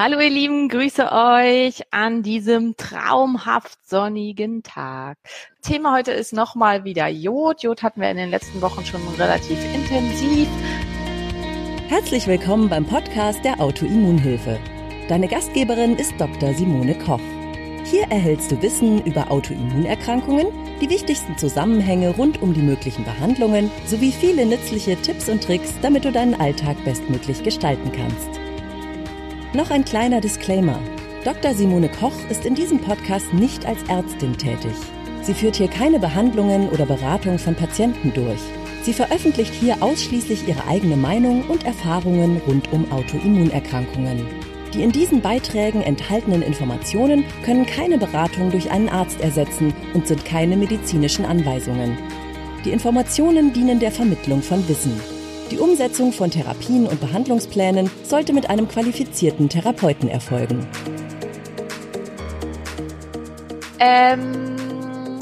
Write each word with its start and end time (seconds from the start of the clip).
Hallo 0.00 0.20
ihr 0.20 0.30
Lieben, 0.30 0.68
grüße 0.68 1.10
euch 1.10 1.82
an 1.90 2.22
diesem 2.22 2.76
traumhaft 2.76 3.80
sonnigen 3.84 4.62
Tag. 4.62 5.18
Thema 5.60 5.92
heute 5.92 6.12
ist 6.12 6.32
nochmal 6.32 6.84
wieder 6.84 7.08
Jod. 7.08 7.64
Jod 7.64 7.82
hatten 7.82 8.00
wir 8.00 8.08
in 8.08 8.16
den 8.16 8.30
letzten 8.30 8.62
Wochen 8.62 8.84
schon 8.84 9.00
relativ 9.18 9.58
intensiv. 9.74 10.46
Herzlich 11.88 12.28
willkommen 12.28 12.68
beim 12.68 12.86
Podcast 12.86 13.44
der 13.44 13.60
Autoimmunhilfe. 13.60 14.60
Deine 15.08 15.26
Gastgeberin 15.26 15.96
ist 15.96 16.14
Dr. 16.16 16.54
Simone 16.54 16.96
Koch. 16.96 17.18
Hier 17.82 18.04
erhältst 18.04 18.52
du 18.52 18.62
Wissen 18.62 19.04
über 19.04 19.32
Autoimmunerkrankungen, 19.32 20.46
die 20.80 20.90
wichtigsten 20.90 21.36
Zusammenhänge 21.36 22.10
rund 22.10 22.40
um 22.40 22.54
die 22.54 22.62
möglichen 22.62 23.02
Behandlungen 23.02 23.68
sowie 23.84 24.12
viele 24.12 24.46
nützliche 24.46 24.94
Tipps 25.02 25.28
und 25.28 25.42
Tricks, 25.42 25.74
damit 25.82 26.04
du 26.04 26.12
deinen 26.12 26.40
Alltag 26.40 26.76
bestmöglich 26.84 27.42
gestalten 27.42 27.90
kannst. 27.90 28.47
Noch 29.54 29.70
ein 29.70 29.86
kleiner 29.86 30.20
Disclaimer. 30.20 30.78
Dr. 31.24 31.54
Simone 31.54 31.88
Koch 31.88 32.12
ist 32.28 32.44
in 32.44 32.54
diesem 32.54 32.80
Podcast 32.80 33.32
nicht 33.32 33.64
als 33.64 33.82
Ärztin 33.88 34.36
tätig. 34.36 34.74
Sie 35.22 35.32
führt 35.32 35.56
hier 35.56 35.68
keine 35.68 35.98
Behandlungen 35.98 36.68
oder 36.68 36.84
Beratung 36.84 37.38
von 37.38 37.54
Patienten 37.54 38.12
durch. 38.12 38.40
Sie 38.82 38.92
veröffentlicht 38.92 39.54
hier 39.54 39.82
ausschließlich 39.82 40.46
ihre 40.46 40.66
eigene 40.68 40.96
Meinung 40.96 41.44
und 41.48 41.64
Erfahrungen 41.64 42.42
rund 42.46 42.70
um 42.72 42.92
Autoimmunerkrankungen. 42.92 44.26
Die 44.74 44.82
in 44.82 44.92
diesen 44.92 45.22
Beiträgen 45.22 45.80
enthaltenen 45.80 46.42
Informationen 46.42 47.24
können 47.42 47.64
keine 47.64 47.96
Beratung 47.96 48.50
durch 48.50 48.70
einen 48.70 48.90
Arzt 48.90 49.22
ersetzen 49.22 49.72
und 49.94 50.06
sind 50.06 50.26
keine 50.26 50.58
medizinischen 50.58 51.24
Anweisungen. 51.24 51.96
Die 52.66 52.70
Informationen 52.70 53.54
dienen 53.54 53.80
der 53.80 53.92
Vermittlung 53.92 54.42
von 54.42 54.68
Wissen. 54.68 55.17
Die 55.50 55.58
Umsetzung 55.58 56.12
von 56.12 56.30
Therapien 56.30 56.86
und 56.86 57.00
Behandlungsplänen 57.00 57.90
sollte 58.02 58.34
mit 58.34 58.50
einem 58.50 58.68
qualifizierten 58.68 59.48
Therapeuten 59.48 60.10
erfolgen. 60.10 60.68
Ähm, 63.78 65.18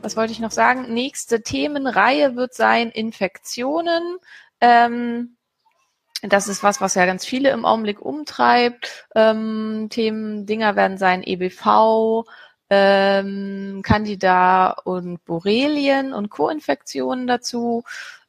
was 0.00 0.16
wollte 0.16 0.32
ich 0.32 0.38
noch 0.38 0.52
sagen? 0.52 0.94
Nächste 0.94 1.42
Themenreihe 1.42 2.36
wird 2.36 2.54
sein 2.54 2.90
Infektionen. 2.90 4.18
Ähm, 4.60 5.36
das 6.22 6.46
ist 6.46 6.62
was, 6.62 6.80
was 6.80 6.94
ja 6.94 7.04
ganz 7.04 7.26
viele 7.26 7.50
im 7.50 7.64
Augenblick 7.64 8.00
umtreibt. 8.00 9.08
Ähm, 9.16 9.88
Themen, 9.90 10.46
Dinger 10.46 10.76
werden 10.76 10.98
sein 10.98 11.24
EBV, 11.24 12.26
ähm, 12.70 13.82
Candida 13.84 14.70
und 14.84 15.24
Borrelien 15.24 16.12
und 16.12 16.30
Co-Infektionen 16.30 17.26
dazu 17.26 17.82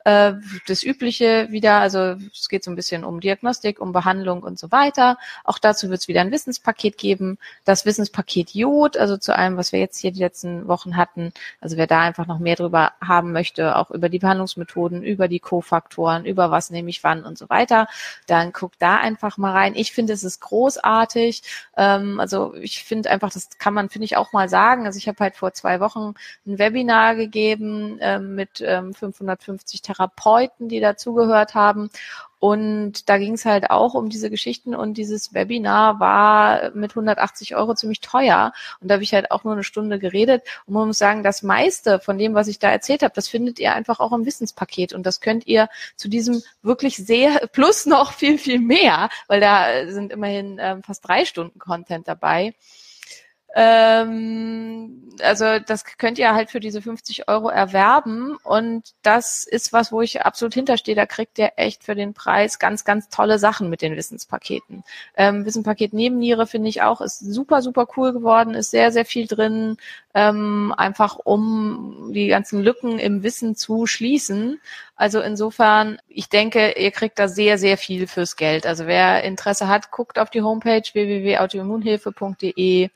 äh, 0.05 0.33
das 0.67 0.83
Übliche 0.83 1.47
wieder, 1.49 1.79
also 1.79 2.15
es 2.31 2.47
geht 2.47 2.63
so 2.63 2.71
ein 2.71 2.75
bisschen 2.75 3.03
um 3.03 3.19
Diagnostik, 3.19 3.81
um 3.81 3.91
Behandlung 3.91 4.43
und 4.43 4.57
so 4.59 4.71
weiter. 4.71 5.17
Auch 5.43 5.57
dazu 5.57 5.89
wird 5.89 5.99
es 6.01 6.07
wieder 6.07 6.21
ein 6.21 6.31
Wissenspaket 6.31 6.97
geben. 6.97 7.37
Das 7.65 7.85
Wissenspaket 7.85 8.51
Jod, 8.51 8.97
also 8.97 9.17
zu 9.17 9.35
allem, 9.35 9.57
was 9.57 9.71
wir 9.71 9.79
jetzt 9.79 9.97
hier 9.99 10.11
die 10.11 10.19
letzten 10.19 10.67
Wochen 10.67 10.95
hatten. 10.95 11.33
Also 11.59 11.75
wer 11.75 11.87
da 11.87 12.01
einfach 12.01 12.27
noch 12.27 12.37
mehr 12.37 12.55
drüber 12.55 12.93
haben 13.01 13.31
möchte, 13.31 13.75
auch 13.75 13.89
über 13.89 14.09
die 14.09 14.19
Behandlungsmethoden, 14.19 15.03
über 15.03 15.27
die 15.27 15.39
Kofaktoren, 15.39 16.25
über 16.25 16.51
was 16.51 16.69
nehme 16.69 16.91
ich 16.91 17.03
wann 17.03 17.25
und 17.25 17.37
so 17.37 17.49
weiter, 17.49 17.87
dann 18.27 18.53
guckt 18.53 18.75
da 18.79 18.97
einfach 18.97 19.37
mal 19.37 19.53
rein. 19.53 19.73
Ich 19.75 19.91
finde, 19.91 20.13
es 20.13 20.23
ist 20.23 20.39
großartig. 20.39 21.41
Ähm, 21.77 22.19
also 22.19 22.53
ich 22.55 22.83
finde 22.83 23.09
einfach, 23.09 23.31
das 23.33 23.57
kann 23.57 23.73
man, 23.73 23.89
finde 23.89 24.05
ich, 24.05 24.17
auch 24.17 24.33
mal 24.33 24.49
sagen. 24.49 24.85
Also 24.85 24.97
ich 24.97 25.07
habe 25.07 25.19
halt 25.19 25.35
vor 25.35 25.53
zwei 25.53 25.79
Wochen 25.79 26.13
ein 26.45 26.59
Webinar 26.59 27.15
gegeben 27.15 27.97
ähm, 28.01 28.35
mit 28.35 28.61
ähm, 28.61 28.93
550 28.93 29.81
Therapeuten, 29.81 29.94
die 30.69 30.79
dazugehört 30.79 31.55
haben. 31.55 31.89
Und 32.39 33.09
da 33.09 33.17
ging 33.17 33.33
es 33.33 33.45
halt 33.45 33.71
auch 33.71 33.95
um 33.95 34.09
diese 34.09 34.29
Geschichten 34.29 34.75
und 34.75 34.95
dieses 34.95 35.33
Webinar 35.33 35.99
war 35.99 36.69
mit 36.75 36.91
180 36.91 37.55
Euro 37.55 37.73
ziemlich 37.73 38.01
teuer. 38.01 38.53
Und 38.79 38.87
da 38.87 38.95
habe 38.95 39.03
ich 39.03 39.15
halt 39.15 39.31
auch 39.31 39.43
nur 39.43 39.53
eine 39.53 39.63
Stunde 39.63 39.97
geredet. 39.97 40.43
Und 40.67 40.75
man 40.75 40.85
muss 40.85 40.99
sagen, 40.99 41.23
das 41.23 41.41
meiste 41.41 41.99
von 41.99 42.19
dem, 42.19 42.35
was 42.35 42.47
ich 42.47 42.59
da 42.59 42.69
erzählt 42.69 43.01
habe, 43.01 43.15
das 43.15 43.27
findet 43.27 43.57
ihr 43.57 43.73
einfach 43.73 43.99
auch 43.99 44.11
im 44.11 44.25
Wissenspaket. 44.27 44.93
Und 44.93 45.07
das 45.07 45.21
könnt 45.21 45.47
ihr 45.47 45.69
zu 45.95 46.07
diesem 46.07 46.43
wirklich 46.61 46.97
sehr, 46.97 47.47
plus 47.51 47.87
noch 47.87 48.13
viel, 48.13 48.37
viel 48.37 48.59
mehr, 48.59 49.09
weil 49.27 49.39
da 49.39 49.87
sind 49.87 50.11
immerhin 50.11 50.57
ähm, 50.61 50.83
fast 50.83 51.07
drei 51.07 51.25
Stunden 51.25 51.57
Content 51.57 52.07
dabei 52.07 52.53
ähm, 53.57 55.05
also 55.21 55.59
das 55.59 55.85
könnt 55.85 56.19
ihr 56.19 56.33
halt 56.33 56.49
für 56.49 56.59
diese 56.59 56.81
50 56.81 57.29
Euro 57.29 57.47
erwerben 57.47 58.35
und 58.43 58.83
das 59.01 59.45
ist 59.45 59.71
was, 59.71 59.93
wo 59.93 60.01
ich 60.01 60.23
absolut 60.23 60.53
hinterstehe. 60.53 60.93
Da 60.93 61.05
kriegt 61.05 61.39
ihr 61.39 61.53
echt 61.55 61.85
für 61.85 61.95
den 61.95 62.13
Preis 62.13 62.59
ganz, 62.59 62.83
ganz 62.83 63.07
tolle 63.07 63.39
Sachen 63.39 63.69
mit 63.69 63.81
den 63.81 63.95
Wissenspaketen. 63.95 64.83
Ähm, 65.15 65.45
Wissenpaket 65.45 65.93
Nebenniere 65.93 66.47
finde 66.47 66.67
ich 66.67 66.81
auch, 66.81 66.99
ist 66.99 67.19
super, 67.19 67.61
super 67.61 67.87
cool 67.95 68.11
geworden, 68.11 68.55
ist 68.55 68.71
sehr, 68.71 68.91
sehr 68.91 69.05
viel 69.05 69.25
drin, 69.25 69.77
ähm, 70.13 70.73
einfach 70.75 71.17
um 71.23 72.11
die 72.13 72.27
ganzen 72.27 72.61
Lücken 72.61 72.99
im 72.99 73.23
Wissen 73.23 73.55
zu 73.55 73.87
schließen. 73.87 74.59
Also 74.97 75.21
insofern, 75.21 75.97
ich 76.09 76.27
denke, 76.27 76.73
ihr 76.77 76.91
kriegt 76.91 77.19
da 77.19 77.29
sehr, 77.29 77.57
sehr 77.57 77.77
viel 77.77 78.07
fürs 78.07 78.35
Geld. 78.35 78.65
Also 78.65 78.85
wer 78.85 79.23
Interesse 79.23 79.69
hat, 79.69 79.91
guckt 79.91 80.19
auf 80.19 80.29
die 80.29 80.41
Homepage 80.41 80.83
www.autoimmunhilfe.de 80.93 82.89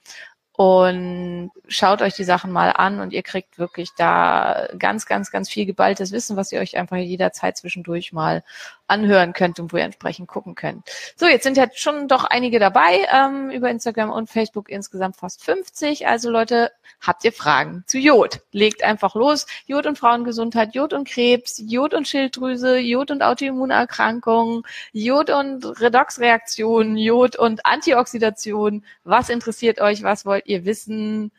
und 0.59 1.52
schaut 1.70 2.02
euch 2.02 2.16
die 2.16 2.25
Sachen 2.25 2.52
mal 2.52 2.72
an 2.72 3.00
und 3.00 3.14
ihr 3.14 3.24
kriegt 3.24 3.59
wirklich 3.59 3.92
da 3.96 4.68
ganz, 4.78 5.06
ganz, 5.06 5.31
ganz 5.31 5.47
viel 5.50 5.66
geballtes 5.66 6.12
Wissen, 6.12 6.36
was 6.36 6.52
ihr 6.52 6.59
euch 6.59 6.75
einfach 6.75 6.97
jederzeit 6.97 7.56
zwischendurch 7.56 8.12
mal 8.12 8.44
anhören 8.90 9.31
könnt 9.31 9.59
und 9.62 9.72
wo 9.72 9.78
ihr 9.78 9.84
entsprechend 9.84 10.28
gucken 10.28 10.56
könnt. 10.56 10.90
So, 11.16 11.28
jetzt 11.28 11.44
sind 11.44 11.56
ja 11.56 11.68
schon 11.74 12.09
doch 12.09 12.25
einige 12.25 12.59
dabei, 12.59 13.08
ähm, 13.14 13.52
über 13.52 13.69
Instagram 13.69 14.09
und 14.09 14.30
Facebook 14.30 14.69
insgesamt 14.69 15.16
fast 15.16 15.46
50. 15.46 16.08
Also 16.08 16.30
Leute, 16.30 16.72
habt 17.00 17.24
ihr 17.24 17.31
Fragen 17.31 17.86
zu 17.88 17.98
Jod? 17.98 18.42
Legt 18.52 18.84
einfach 18.84 19.16
los. 19.16 19.46
Jod 19.66 19.86
und 19.86 19.98
Frauengesundheit, 19.98 20.75
Jod 20.75 20.92
und 20.92 21.08
Krebs, 21.08 21.62
Jod 21.66 21.94
und 21.94 22.08
Schilddrüse, 22.08 22.80
Jod 22.80 23.12
und 23.12 23.22
Autoimmunerkrankungen, 23.22 24.64
Jod 24.92 25.30
und 25.30 25.64
Redoxreaktionen, 25.80 26.98
Jod 26.98 27.38
und 27.38 27.66
Antioxidation. 27.66 28.84
Was 29.06 29.30
interessiert 29.30 29.80
euch? 29.80 30.03
Was 30.03 30.25
wollt 30.25 30.49
ihr 30.50 30.66
wissen? 30.66 31.32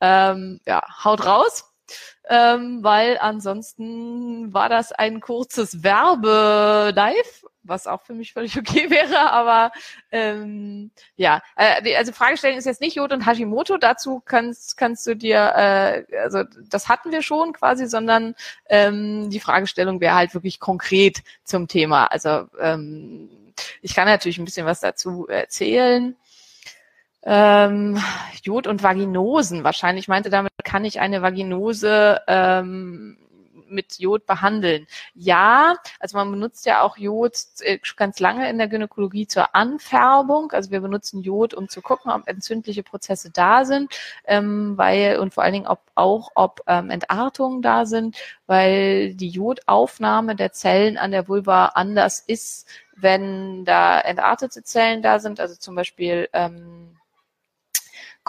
Ähm, 0.00 0.60
ja, 0.66 0.82
haut 1.04 1.26
raus 1.26 1.68
ähm, 2.28 2.82
weil 2.82 3.18
ansonsten 3.18 4.52
war 4.52 4.68
das 4.68 4.92
ein 4.92 5.20
kurzes 5.20 5.82
Werbe-Live, 5.82 7.44
was 7.62 7.86
auch 7.86 8.02
für 8.02 8.14
mich 8.14 8.32
völlig 8.32 8.58
okay 8.58 8.90
wäre, 8.90 9.30
aber 9.30 9.72
ähm, 10.10 10.90
ja, 11.16 11.42
äh, 11.56 11.94
also 11.96 12.12
Fragestellung 12.12 12.58
ist 12.58 12.66
jetzt 12.66 12.80
nicht 12.80 12.96
Jod 12.96 13.12
und 13.12 13.26
Hashimoto, 13.26 13.78
dazu 13.78 14.22
kannst, 14.24 14.76
kannst 14.76 15.06
du 15.06 15.16
dir, 15.16 15.52
äh, 15.56 16.04
also 16.22 16.44
das 16.68 16.88
hatten 16.88 17.12
wir 17.12 17.22
schon 17.22 17.52
quasi, 17.52 17.86
sondern 17.86 18.34
ähm, 18.68 19.30
die 19.30 19.40
Fragestellung 19.40 20.00
wäre 20.00 20.14
halt 20.14 20.34
wirklich 20.34 20.60
konkret 20.60 21.22
zum 21.44 21.66
Thema. 21.68 22.06
Also 22.06 22.46
ähm, 22.60 23.30
ich 23.82 23.94
kann 23.94 24.06
natürlich 24.06 24.38
ein 24.38 24.44
bisschen 24.44 24.66
was 24.66 24.80
dazu 24.80 25.26
erzählen. 25.26 26.14
Ähm, 27.22 27.98
Jod 28.42 28.66
und 28.66 28.82
Vaginosen. 28.82 29.64
Wahrscheinlich 29.64 30.08
meinte 30.08 30.30
damit, 30.30 30.52
kann 30.64 30.84
ich 30.84 31.00
eine 31.00 31.22
Vaginose 31.22 32.20
ähm, 32.26 33.18
mit 33.70 33.98
Jod 33.98 34.26
behandeln. 34.26 34.86
Ja, 35.14 35.76
also 36.00 36.16
man 36.16 36.30
benutzt 36.30 36.66
ja 36.66 36.82
auch 36.82 36.96
Jod 36.96 37.36
äh, 37.60 37.78
ganz 37.96 38.20
lange 38.20 38.48
in 38.48 38.58
der 38.58 38.68
Gynäkologie 38.68 39.26
zur 39.26 39.54
Anfärbung. 39.54 40.52
Also 40.52 40.70
wir 40.70 40.80
benutzen 40.80 41.22
Jod, 41.22 41.54
um 41.54 41.68
zu 41.68 41.82
gucken, 41.82 42.10
ob 42.10 42.26
entzündliche 42.28 42.82
Prozesse 42.82 43.30
da 43.30 43.64
sind, 43.64 43.92
ähm, 44.26 44.76
weil 44.76 45.18
und 45.18 45.34
vor 45.34 45.44
allen 45.44 45.52
Dingen 45.52 45.66
ob, 45.66 45.80
auch, 45.94 46.30
ob 46.34 46.62
ähm, 46.66 46.90
Entartungen 46.90 47.62
da 47.62 47.86
sind, 47.86 48.16
weil 48.46 49.14
die 49.14 49.28
Jodaufnahme 49.28 50.36
der 50.36 50.52
Zellen 50.52 50.98
an 50.98 51.10
der 51.10 51.28
Vulva 51.28 51.66
anders 51.66 52.20
ist, 52.20 52.66
wenn 52.96 53.64
da 53.64 54.00
entartete 54.00 54.62
Zellen 54.62 55.02
da 55.02 55.18
sind. 55.20 55.40
Also 55.40 55.56
zum 55.56 55.74
Beispiel 55.74 56.28
ähm, 56.32 56.97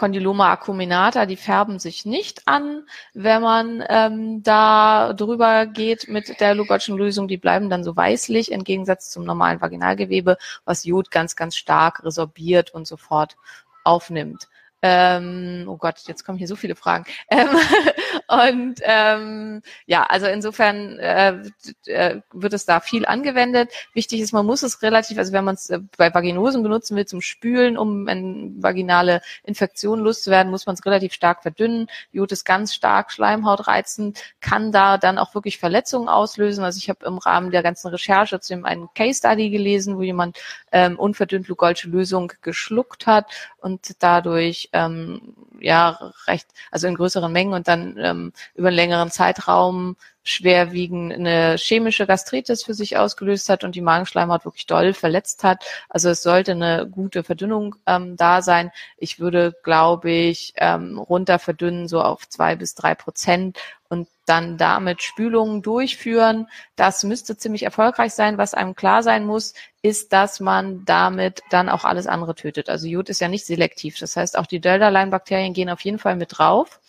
Condyloma 0.00 0.50
acuminata, 0.50 1.26
die 1.26 1.36
färben 1.36 1.78
sich 1.78 2.06
nicht 2.06 2.48
an, 2.48 2.86
wenn 3.12 3.42
man 3.42 3.84
ähm, 3.86 4.42
da 4.42 5.12
drüber 5.12 5.66
geht 5.66 6.08
mit 6.08 6.40
der 6.40 6.54
Lugotschen 6.54 6.96
Lösung. 6.96 7.28
Die 7.28 7.36
bleiben 7.36 7.68
dann 7.68 7.84
so 7.84 7.94
weißlich 7.94 8.50
im 8.50 8.64
Gegensatz 8.64 9.10
zum 9.10 9.24
normalen 9.24 9.60
Vaginalgewebe, 9.60 10.38
was 10.64 10.86
Jod 10.86 11.10
ganz, 11.10 11.36
ganz 11.36 11.54
stark 11.54 12.02
resorbiert 12.02 12.72
und 12.72 12.86
sofort 12.86 13.36
aufnimmt. 13.84 14.48
Ähm, 14.82 15.66
oh 15.68 15.76
Gott, 15.76 15.96
jetzt 16.06 16.24
kommen 16.24 16.38
hier 16.38 16.48
so 16.48 16.56
viele 16.56 16.74
Fragen. 16.74 17.04
Ähm, 17.28 17.48
und 18.28 18.80
ähm, 18.82 19.62
ja, 19.84 20.04
also 20.04 20.26
insofern 20.26 20.98
äh, 20.98 21.42
äh, 21.84 22.20
wird 22.32 22.54
es 22.54 22.64
da 22.64 22.80
viel 22.80 23.04
angewendet. 23.04 23.70
Wichtig 23.92 24.20
ist, 24.20 24.32
man 24.32 24.46
muss 24.46 24.62
es 24.62 24.80
relativ, 24.80 25.18
also 25.18 25.32
wenn 25.32 25.44
man 25.44 25.56
es 25.56 25.68
äh, 25.68 25.80
bei 25.98 26.14
Vaginosen 26.14 26.62
benutzen 26.62 26.96
will 26.96 27.04
zum 27.04 27.20
Spülen, 27.20 27.76
um 27.76 28.08
eine 28.08 28.52
vaginale 28.56 29.20
Infektion 29.44 30.00
loszuwerden, 30.00 30.50
muss 30.50 30.64
man 30.64 30.74
es 30.74 30.86
relativ 30.86 31.12
stark 31.12 31.42
verdünnen. 31.42 31.88
Jod 32.12 32.32
ist 32.32 32.44
ganz 32.44 32.74
stark 32.74 33.12
schleimhautreizend, 33.12 34.22
kann 34.40 34.72
da 34.72 34.96
dann 34.96 35.18
auch 35.18 35.34
wirklich 35.34 35.58
Verletzungen 35.58 36.08
auslösen. 36.08 36.64
Also 36.64 36.78
ich 36.78 36.88
habe 36.88 37.04
im 37.04 37.18
Rahmen 37.18 37.50
der 37.50 37.62
ganzen 37.62 37.88
Recherche 37.88 38.40
zu 38.40 38.54
dem 38.54 38.64
einen 38.64 38.88
Case 38.94 39.18
Study 39.18 39.50
gelesen, 39.50 39.98
wo 39.98 40.02
jemand 40.02 40.38
ähm, 40.72 40.98
unverdünnt 40.98 41.48
Lugolsche 41.48 41.88
Lösung 41.88 42.32
geschluckt 42.40 43.06
hat 43.06 43.26
und 43.58 44.02
dadurch 44.02 44.69
ähm, 44.72 45.34
ja 45.60 46.12
recht, 46.26 46.48
also 46.70 46.86
in 46.86 46.94
größeren 46.94 47.32
Mengen 47.32 47.52
und 47.52 47.68
dann 47.68 47.96
ähm, 47.98 48.32
über 48.54 48.68
einen 48.68 48.76
längeren 48.76 49.10
Zeitraum 49.10 49.96
schwerwiegend 50.22 51.12
eine 51.12 51.56
chemische 51.56 52.06
Gastritis 52.06 52.64
für 52.64 52.74
sich 52.74 52.96
ausgelöst 52.98 53.48
hat 53.48 53.64
und 53.64 53.74
die 53.74 53.80
Magenschleimhaut 53.80 54.44
wirklich 54.44 54.66
doll 54.66 54.92
verletzt 54.92 55.44
hat. 55.44 55.64
Also 55.88 56.10
es 56.10 56.22
sollte 56.22 56.52
eine 56.52 56.86
gute 56.88 57.24
Verdünnung 57.24 57.76
ähm, 57.86 58.16
da 58.16 58.42
sein. 58.42 58.70
Ich 58.98 59.18
würde, 59.18 59.54
glaube 59.62 60.10
ich, 60.10 60.52
ähm, 60.56 60.98
runter 60.98 61.38
verdünnen 61.38 61.88
so 61.88 62.02
auf 62.02 62.28
zwei 62.28 62.54
bis 62.56 62.74
drei 62.74 62.94
Prozent 62.94 63.58
und 63.90 64.08
dann 64.24 64.56
damit 64.56 65.02
Spülungen 65.02 65.60
durchführen. 65.60 66.46
Das 66.76 67.04
müsste 67.04 67.36
ziemlich 67.36 67.64
erfolgreich 67.64 68.14
sein. 68.14 68.38
Was 68.38 68.54
einem 68.54 68.74
klar 68.74 69.02
sein 69.02 69.26
muss, 69.26 69.52
ist, 69.82 70.12
dass 70.12 70.40
man 70.40 70.84
damit 70.86 71.42
dann 71.50 71.68
auch 71.68 71.84
alles 71.84 72.06
andere 72.06 72.34
tötet. 72.34 72.70
Also 72.70 72.86
Jod 72.86 73.10
ist 73.10 73.20
ja 73.20 73.28
nicht 73.28 73.44
selektiv. 73.44 73.98
Das 73.98 74.16
heißt, 74.16 74.38
auch 74.38 74.46
die 74.46 74.60
Delta-Line-Bakterien 74.60 75.52
gehen 75.52 75.68
auf 75.68 75.80
jeden 75.80 75.98
Fall 75.98 76.16
mit 76.16 76.38
drauf 76.38 76.80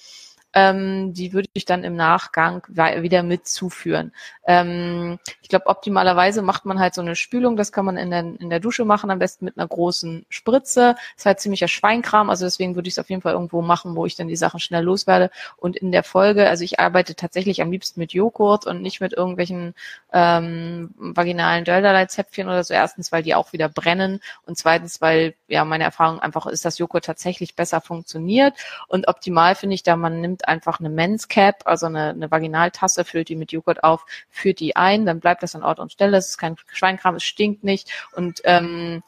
ähm, 0.53 1.13
die 1.13 1.33
würde 1.33 1.49
ich 1.53 1.65
dann 1.65 1.83
im 1.83 1.95
Nachgang 1.95 2.65
wieder 2.67 3.23
mit 3.23 3.47
zuführen. 3.47 4.11
Ähm, 4.45 5.19
ich 5.41 5.49
glaube, 5.49 5.67
optimalerweise 5.67 6.41
macht 6.41 6.65
man 6.65 6.79
halt 6.79 6.93
so 6.93 7.01
eine 7.01 7.15
Spülung, 7.15 7.55
das 7.55 7.71
kann 7.71 7.85
man 7.85 7.97
in 7.97 8.09
der, 8.09 8.19
in 8.19 8.49
der 8.49 8.59
Dusche 8.59 8.85
machen, 8.85 9.11
am 9.11 9.19
besten 9.19 9.45
mit 9.45 9.57
einer 9.57 9.67
großen 9.67 10.25
Spritze. 10.29 10.95
Ist 11.15 11.25
halt 11.25 11.39
ziemlicher 11.39 11.67
Schweinkram, 11.67 12.29
also 12.29 12.45
deswegen 12.45 12.75
würde 12.75 12.87
ich 12.87 12.95
es 12.95 12.99
auf 12.99 13.09
jeden 13.09 13.21
Fall 13.21 13.33
irgendwo 13.33 13.61
machen, 13.61 13.95
wo 13.95 14.05
ich 14.05 14.15
dann 14.15 14.27
die 14.27 14.35
Sachen 14.35 14.59
schnell 14.59 14.83
loswerde. 14.83 15.29
Und 15.57 15.77
in 15.77 15.91
der 15.91 16.03
Folge, 16.03 16.49
also 16.49 16.63
ich 16.63 16.79
arbeite 16.79 17.15
tatsächlich 17.15 17.61
am 17.61 17.71
liebsten 17.71 17.99
mit 17.99 18.13
Joghurt 18.13 18.65
und 18.65 18.81
nicht 18.81 18.99
mit 18.99 19.13
irgendwelchen 19.13 19.73
ähm, 20.11 20.93
vaginalen 20.97 21.63
Dölderlei-Zäpfchen 21.63 22.47
oder 22.47 22.63
so. 22.63 22.73
Erstens, 22.73 23.11
weil 23.11 23.23
die 23.23 23.35
auch 23.35 23.53
wieder 23.53 23.69
brennen 23.69 24.19
und 24.45 24.57
zweitens, 24.57 25.01
weil 25.01 25.35
ja 25.47 25.63
meine 25.65 25.83
Erfahrung 25.83 26.19
einfach 26.19 26.45
ist, 26.47 26.65
dass 26.65 26.77
Joghurt 26.77 27.05
tatsächlich 27.05 27.55
besser 27.55 27.81
funktioniert 27.81 28.53
und 28.87 29.07
optimal 29.07 29.55
finde 29.55 29.75
ich 29.75 29.83
da, 29.83 29.95
man 29.95 30.19
nimmt 30.21 30.40
einfach 30.47 30.79
eine 30.79 30.89
Men's 30.89 31.27
Cap, 31.27 31.63
also 31.65 31.85
eine, 31.85 32.09
eine 32.09 32.31
Vaginaltasse, 32.31 33.05
füllt 33.05 33.29
die 33.29 33.35
mit 33.35 33.51
Joghurt 33.51 33.83
auf, 33.83 34.05
führt 34.29 34.59
die 34.59 34.75
ein, 34.75 35.05
dann 35.05 35.19
bleibt 35.19 35.43
das 35.43 35.55
an 35.55 35.63
Ort 35.63 35.79
und 35.79 35.91
Stelle. 35.91 36.17
Es 36.17 36.29
ist 36.29 36.37
kein 36.37 36.55
Schweinkram, 36.71 37.15
es 37.15 37.23
stinkt 37.23 37.63
nicht 37.63 37.91
und 38.15 38.41
ähm, 38.43 39.03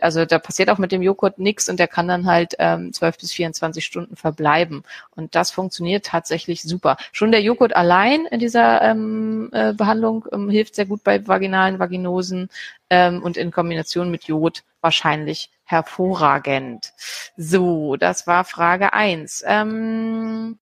also 0.00 0.24
da 0.24 0.38
passiert 0.38 0.70
auch 0.70 0.78
mit 0.78 0.92
dem 0.92 1.02
Joghurt 1.02 1.38
nichts 1.38 1.68
und 1.68 1.78
der 1.78 1.88
kann 1.88 2.08
dann 2.08 2.26
halt 2.26 2.54
ähm, 2.58 2.92
12 2.92 3.18
bis 3.18 3.32
24 3.32 3.84
Stunden 3.84 4.16
verbleiben 4.16 4.84
und 5.14 5.34
das 5.34 5.50
funktioniert 5.50 6.06
tatsächlich 6.06 6.62
super. 6.62 6.96
Schon 7.12 7.32
der 7.32 7.42
Joghurt 7.42 7.74
allein 7.74 8.26
in 8.26 8.40
dieser 8.40 8.82
ähm, 8.82 9.50
äh, 9.52 9.72
Behandlung 9.72 10.26
ähm, 10.32 10.50
hilft 10.50 10.74
sehr 10.74 10.86
gut 10.86 11.02
bei 11.04 11.26
vaginalen 11.26 11.78
Vaginosen 11.78 12.48
ähm, 12.90 13.22
und 13.22 13.36
in 13.36 13.50
Kombination 13.50 14.10
mit 14.10 14.24
Jod 14.24 14.64
wahrscheinlich 14.80 15.50
hervorragend. 15.64 16.92
So, 17.36 17.96
das 17.96 18.26
war 18.26 18.44
Frage 18.44 18.92
eins. 18.92 19.42
Ähm, 19.46 20.58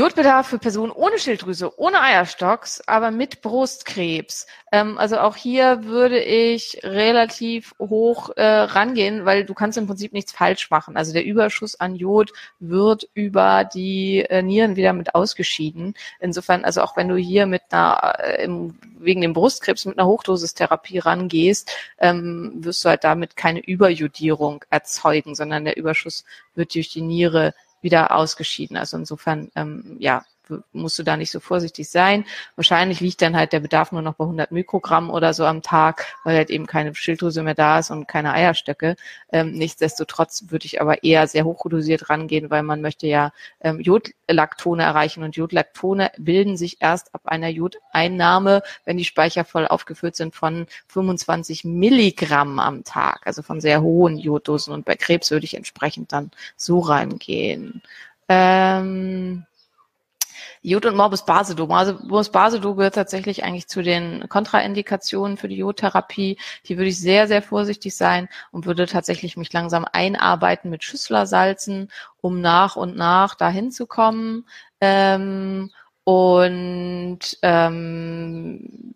Jodbedarf 0.00 0.46
für 0.46 0.58
Personen 0.58 0.92
ohne 0.92 1.18
Schilddrüse, 1.18 1.78
ohne 1.78 2.00
Eierstocks, 2.00 2.80
aber 2.86 3.10
mit 3.10 3.42
Brustkrebs. 3.42 4.46
Ähm, 4.72 4.96
also 4.96 5.18
auch 5.18 5.36
hier 5.36 5.84
würde 5.84 6.18
ich 6.18 6.80
relativ 6.82 7.74
hoch 7.78 8.30
äh, 8.36 8.42
rangehen, 8.42 9.26
weil 9.26 9.44
du 9.44 9.52
kannst 9.52 9.76
im 9.76 9.86
Prinzip 9.86 10.14
nichts 10.14 10.32
falsch 10.32 10.70
machen. 10.70 10.96
Also 10.96 11.12
der 11.12 11.26
Überschuss 11.26 11.78
an 11.78 11.96
Jod 11.96 12.32
wird 12.60 13.10
über 13.12 13.64
die 13.64 14.20
äh, 14.20 14.40
Nieren 14.40 14.74
wieder 14.76 14.94
mit 14.94 15.14
ausgeschieden. 15.14 15.92
Insofern, 16.18 16.64
also 16.64 16.80
auch 16.80 16.96
wenn 16.96 17.08
du 17.08 17.16
hier 17.16 17.44
mit 17.44 17.60
einer, 17.70 18.14
äh, 18.20 18.44
im, 18.44 18.78
wegen 18.98 19.20
dem 19.20 19.34
Brustkrebs 19.34 19.84
mit 19.84 19.98
einer 19.98 20.08
Hochdosistherapie 20.08 21.00
rangehst, 21.00 21.70
ähm, 21.98 22.52
wirst 22.54 22.86
du 22.86 22.88
halt 22.88 23.04
damit 23.04 23.36
keine 23.36 23.60
Überjodierung 23.60 24.64
erzeugen, 24.70 25.34
sondern 25.34 25.66
der 25.66 25.76
Überschuss 25.76 26.24
wird 26.54 26.74
durch 26.74 26.88
die 26.88 27.02
Niere 27.02 27.52
wieder 27.82 28.14
ausgeschieden. 28.14 28.76
Also 28.76 28.96
insofern, 28.96 29.50
ähm, 29.56 29.96
ja, 29.98 30.24
musst 30.72 30.98
du 30.98 31.02
da 31.02 31.16
nicht 31.16 31.30
so 31.30 31.40
vorsichtig 31.40 31.88
sein. 31.88 32.24
Wahrscheinlich 32.56 33.00
liegt 33.00 33.22
dann 33.22 33.36
halt 33.36 33.52
der 33.52 33.60
Bedarf 33.60 33.92
nur 33.92 34.02
noch 34.02 34.14
bei 34.14 34.24
100 34.24 34.52
Mikrogramm 34.52 35.10
oder 35.10 35.34
so 35.34 35.44
am 35.44 35.62
Tag, 35.62 36.06
weil 36.24 36.36
halt 36.36 36.50
eben 36.50 36.66
keine 36.66 36.94
Schilddrüse 36.94 37.42
mehr 37.42 37.54
da 37.54 37.78
ist 37.78 37.90
und 37.90 38.08
keine 38.08 38.32
Eierstöcke. 38.32 38.96
Ähm, 39.32 39.52
nichtsdestotrotz 39.52 40.44
würde 40.48 40.66
ich 40.66 40.80
aber 40.80 41.02
eher 41.04 41.26
sehr 41.26 41.44
hochdosiert 41.44 42.10
rangehen, 42.10 42.50
weil 42.50 42.62
man 42.62 42.80
möchte 42.80 43.06
ja 43.06 43.32
ähm, 43.60 43.80
Jodlaktone 43.80 44.82
erreichen 44.82 45.22
und 45.22 45.36
Jodlaktone 45.36 46.10
bilden 46.18 46.56
sich 46.56 46.78
erst 46.80 47.14
ab 47.14 47.22
einer 47.24 47.48
Jodeinnahme, 47.48 48.62
wenn 48.84 48.96
die 48.96 49.04
Speicher 49.04 49.44
voll 49.44 49.66
aufgefüllt 49.66 50.16
sind, 50.16 50.34
von 50.34 50.66
25 50.88 51.64
Milligramm 51.64 52.58
am 52.58 52.84
Tag, 52.84 53.26
also 53.26 53.42
von 53.42 53.60
sehr 53.60 53.82
hohen 53.82 54.18
Joddosen. 54.18 54.72
Und 54.74 54.84
bei 54.84 54.96
Krebs 54.96 55.30
würde 55.30 55.44
ich 55.44 55.54
entsprechend 55.54 56.12
dann 56.12 56.30
so 56.56 56.80
reingehen. 56.80 57.82
Ähm, 58.28 59.44
Jod 60.62 60.86
und 60.86 60.96
Morbus 60.96 61.24
Basedow. 61.24 61.66
Morbus 61.66 62.30
Basedow 62.30 62.74
gehört 62.74 62.94
tatsächlich 62.94 63.44
eigentlich 63.44 63.68
zu 63.68 63.82
den 63.82 64.28
Kontraindikationen 64.28 65.36
für 65.36 65.48
die 65.48 65.56
Jodtherapie. 65.56 66.38
Hier 66.62 66.76
würde 66.76 66.90
ich 66.90 67.00
sehr, 67.00 67.28
sehr 67.28 67.42
vorsichtig 67.42 67.96
sein 67.96 68.28
und 68.50 68.66
würde 68.66 68.86
tatsächlich 68.86 69.36
mich 69.36 69.52
langsam 69.52 69.86
einarbeiten 69.90 70.70
mit 70.70 70.84
Schüsslersalzen, 70.84 71.90
um 72.20 72.40
nach 72.40 72.76
und 72.76 72.96
nach 72.96 73.34
dahin 73.34 73.70
zu 73.70 73.86
kommen. 73.86 74.46
Ähm, 74.80 75.70
und 76.04 77.20
ähm, 77.42 78.94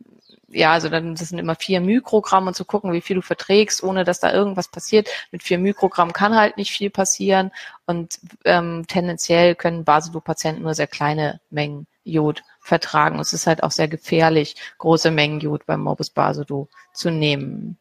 ja, 0.55 0.73
also 0.73 0.89
dann 0.89 1.15
das 1.15 1.29
sind 1.29 1.39
immer 1.39 1.57
vier 1.57 1.81
Mikrogramm 1.81 2.47
und 2.47 2.55
zu 2.55 2.65
gucken, 2.65 2.93
wie 2.93 3.01
viel 3.01 3.17
du 3.17 3.23
verträgst, 3.23 3.83
ohne 3.83 4.05
dass 4.05 4.21
da 4.21 4.33
irgendwas 4.33 4.69
passiert. 4.69 5.09
Mit 5.33 5.43
vier 5.43 5.59
Mikrogramm 5.59 6.13
kann 6.13 6.37
halt 6.37 6.57
nicht 6.57 6.71
viel 6.71 6.91
passieren 6.91 7.51
und 7.87 8.19
ähm, 8.45 8.85
tendenziell 8.89 9.55
können 9.55 9.85
Basedow-Patienten 9.85 10.63
nur 10.63 10.75
sehr 10.75 10.87
kleine 10.87 11.41
Mengen 11.51 11.87
Jod 12.05 12.43
vertragen. 12.61 13.19
Es 13.19 13.33
ist 13.33 13.47
halt 13.47 13.63
auch 13.63 13.71
sehr 13.71 13.89
gefährlich, 13.89 14.57
große 14.79 15.11
Mengen 15.11 15.41
Jod 15.41 15.67
beim 15.67 15.81
Morbus 15.81 16.11
Basedow 16.11 16.69
zu 16.93 17.11
nehmen. 17.11 17.79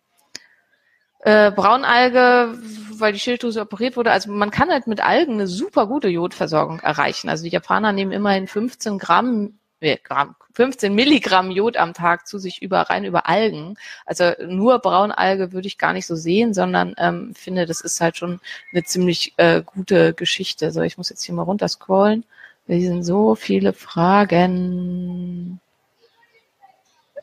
Äh, 1.20 1.52
Braunalge, 1.52 2.58
weil 2.98 3.14
die 3.14 3.20
Schilddrüse 3.20 3.62
operiert 3.62 3.96
wurde. 3.96 4.12
Also 4.12 4.32
man 4.32 4.52
kann 4.52 4.70
halt 4.70 4.88
mit 4.88 5.02
Algen 5.02 5.34
eine 5.34 5.48
super 5.48 5.88
gute 5.88 6.10
Jodversorgung 6.10 6.80
erreichen. 6.80 7.30
Also 7.30 7.46
die 7.46 7.52
Japaner 7.52 7.94
nehmen 7.94 8.12
immerhin 8.12 8.48
15 8.48 8.98
Gramm 8.98 9.58
Gramm, 10.04 10.36
15 10.54 10.94
Milligramm 10.94 11.52
Jod 11.52 11.78
am 11.78 11.94
Tag 11.94 12.28
zu 12.28 12.40
sich 12.40 12.62
über 12.62 12.82
rein 12.82 13.06
über 13.06 13.28
Algen. 13.28 13.76
Also 14.06 14.32
nur 14.46 14.80
Braunalge 14.80 15.52
würde 15.52 15.68
ich 15.68 15.78
gar 15.78 15.94
nicht 15.94 16.06
so 16.06 16.16
sehen, 16.16 16.54
sondern 16.54 16.94
ähm, 16.98 17.34
finde, 17.36 17.66
das 17.66 17.82
ist 17.82 18.02
halt 18.02 18.18
schon 18.18 18.40
eine 18.72 18.84
ziemlich 18.84 19.34
äh, 19.38 19.62
gute 19.64 20.14
Geschichte. 20.14 20.72
So, 20.72 20.82
ich 20.82 20.98
muss 20.98 21.10
jetzt 21.10 21.24
hier 21.24 21.36
mal 21.36 21.44
runter 21.44 21.68
scrollen. 21.68 22.24
Hier 22.68 22.80
sind 22.80 23.04
so 23.04 23.36
viele 23.36 23.74
Fragen. 23.74 25.60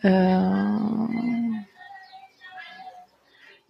Äh 0.02 0.10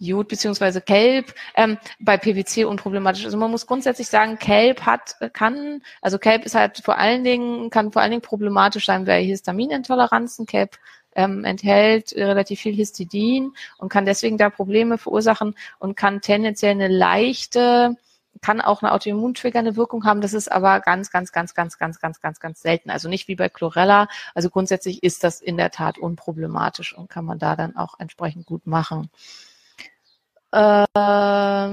Jod 0.00 0.28
beziehungsweise 0.28 0.80
Kelp 0.80 1.35
ähm, 1.54 1.78
bei 2.00 2.16
PwC 2.16 2.64
unproblematisch. 2.64 3.25
Also 3.25 3.37
man 3.37 3.50
muss 3.50 3.66
grundsätzlich 3.66 4.09
sagen, 4.09 4.38
Kelp 4.38 4.87
hat 4.87 5.16
kann, 5.33 5.83
also 6.00 6.19
Kelp 6.19 6.45
ist 6.45 6.54
halt 6.54 6.78
vor 6.85 6.99
allen 6.99 7.23
Dingen 7.23 7.71
kann 7.71 7.92
vor 7.92 8.02
allen 8.02 8.11
Dingen 8.11 8.23
problematisch 8.23 8.87
sein 8.87 9.04
bei 9.04 9.23
Histaminintoleranzen. 9.23 10.47
Kelp 10.47 10.78
ähm, 11.14 11.45
enthält 11.45 12.12
relativ 12.14 12.61
viel 12.61 12.75
Histidin 12.75 13.52
und 13.78 13.90
kann 13.90 14.07
deswegen 14.07 14.38
da 14.38 14.49
Probleme 14.50 14.97
verursachen 14.99 15.54
und 15.78 15.97
kann 15.97 16.21
tendenziell 16.21 16.73
eine 16.73 16.88
leichte 16.88 17.97
kann 18.42 18.61
auch 18.61 18.83
eine 18.83 18.92
autoimmuntriggernde 18.92 19.76
Wirkung 19.76 20.04
haben. 20.04 20.21
Das 20.21 20.33
ist 20.33 20.50
aber 20.50 20.80
ganz, 20.80 21.11
ganz, 21.11 21.33
ganz, 21.33 21.54
ganz, 21.54 21.78
ganz, 21.78 22.00
ganz, 22.00 22.21
ganz, 22.21 22.40
ganz 22.40 22.62
selten. 22.62 22.90
Also 22.90 23.09
nicht 23.09 23.28
wie 23.28 23.37
bei 23.37 23.49
Chlorella. 23.49 24.09
Also 24.35 24.50
grundsätzlich 24.50 25.02
ist 25.02 25.25
das 25.25 25.40
in 25.40 25.57
der 25.57 25.71
Tat 25.71 25.99
unproblematisch 25.99 26.97
und 26.97 27.11
kann 27.11 27.25
man 27.25 27.38
da 27.38 27.57
dann 27.57 27.76
auch 27.76 27.99
entsprechend 27.99 28.47
gut 28.47 28.66
machen. 28.66 29.11
Ähm, 30.52 31.71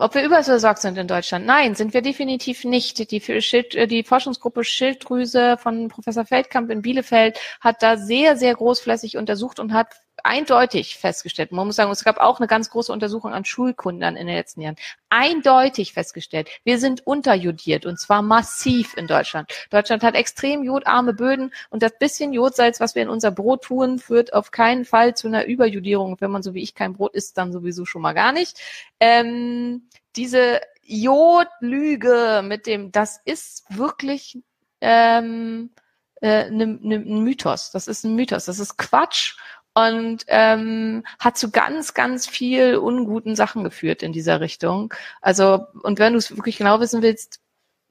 ob 0.00 0.14
wir 0.14 0.24
überversorgt 0.24 0.80
sind 0.80 0.96
in 0.96 1.06
Deutschland? 1.06 1.44
Nein, 1.44 1.74
sind 1.74 1.92
wir 1.92 2.00
definitiv 2.02 2.64
nicht. 2.64 3.10
Die, 3.10 3.20
Schild, 3.42 3.74
äh, 3.74 3.86
die 3.86 4.04
Forschungsgruppe 4.04 4.64
Schilddrüse 4.64 5.58
von 5.58 5.88
Professor 5.88 6.24
Feldkamp 6.24 6.70
in 6.70 6.80
Bielefeld 6.82 7.38
hat 7.60 7.82
da 7.82 7.96
sehr, 7.98 8.36
sehr 8.36 8.54
großflächig 8.54 9.16
untersucht 9.18 9.60
und 9.60 9.72
hat 9.74 9.88
eindeutig 10.24 10.96
festgestellt. 10.96 11.52
Man 11.52 11.66
muss 11.66 11.76
sagen, 11.76 11.90
es 11.90 12.04
gab 12.04 12.18
auch 12.18 12.38
eine 12.38 12.46
ganz 12.46 12.70
große 12.70 12.92
Untersuchung 12.92 13.32
an 13.32 13.44
Schulkundern 13.44 14.16
in 14.16 14.26
den 14.26 14.36
letzten 14.36 14.60
Jahren. 14.60 14.76
Eindeutig 15.08 15.92
festgestellt, 15.92 16.48
wir 16.64 16.78
sind 16.78 17.06
unterjodiert 17.06 17.86
und 17.86 17.98
zwar 17.98 18.22
massiv 18.22 18.96
in 18.96 19.06
Deutschland. 19.06 19.50
Deutschland 19.70 20.02
hat 20.02 20.14
extrem 20.14 20.62
jodarme 20.62 21.14
Böden 21.14 21.52
und 21.70 21.82
das 21.82 21.98
bisschen 21.98 22.32
Jodsalz, 22.32 22.80
was 22.80 22.94
wir 22.94 23.02
in 23.02 23.08
unser 23.08 23.30
Brot 23.30 23.64
tun, 23.64 23.98
führt 23.98 24.32
auf 24.32 24.50
keinen 24.50 24.84
Fall 24.84 25.14
zu 25.14 25.28
einer 25.28 25.46
Überjodierung. 25.46 26.16
Wenn 26.20 26.30
man 26.30 26.42
so 26.42 26.54
wie 26.54 26.62
ich 26.62 26.74
kein 26.74 26.94
Brot 26.94 27.14
isst, 27.14 27.38
dann 27.38 27.52
sowieso 27.52 27.84
schon 27.84 28.02
mal 28.02 28.14
gar 28.14 28.32
nicht. 28.32 28.58
Ähm, 29.00 29.88
diese 30.16 30.60
Jodlüge 30.82 32.42
mit 32.44 32.66
dem, 32.66 32.92
das 32.92 33.20
ist 33.24 33.64
wirklich 33.68 34.38
ähm, 34.80 35.70
äh, 36.20 36.50
ne, 36.50 36.78
ne, 36.80 36.96
ein 36.96 37.22
Mythos. 37.22 37.70
Das 37.70 37.86
ist 37.86 38.04
ein 38.04 38.14
Mythos. 38.14 38.46
Das 38.46 38.58
ist 38.58 38.76
Quatsch 38.76 39.36
und 39.78 40.24
ähm, 40.28 41.04
hat 41.18 41.38
zu 41.38 41.50
ganz, 41.50 41.94
ganz 41.94 42.26
viel 42.26 42.76
unguten 42.76 43.36
Sachen 43.36 43.62
geführt 43.62 44.02
in 44.02 44.12
dieser 44.12 44.40
Richtung. 44.40 44.92
Also, 45.20 45.66
und 45.82 45.98
wenn 45.98 46.14
du 46.14 46.18
es 46.18 46.36
wirklich 46.36 46.58
genau 46.58 46.80
wissen 46.80 47.02
willst, 47.02 47.40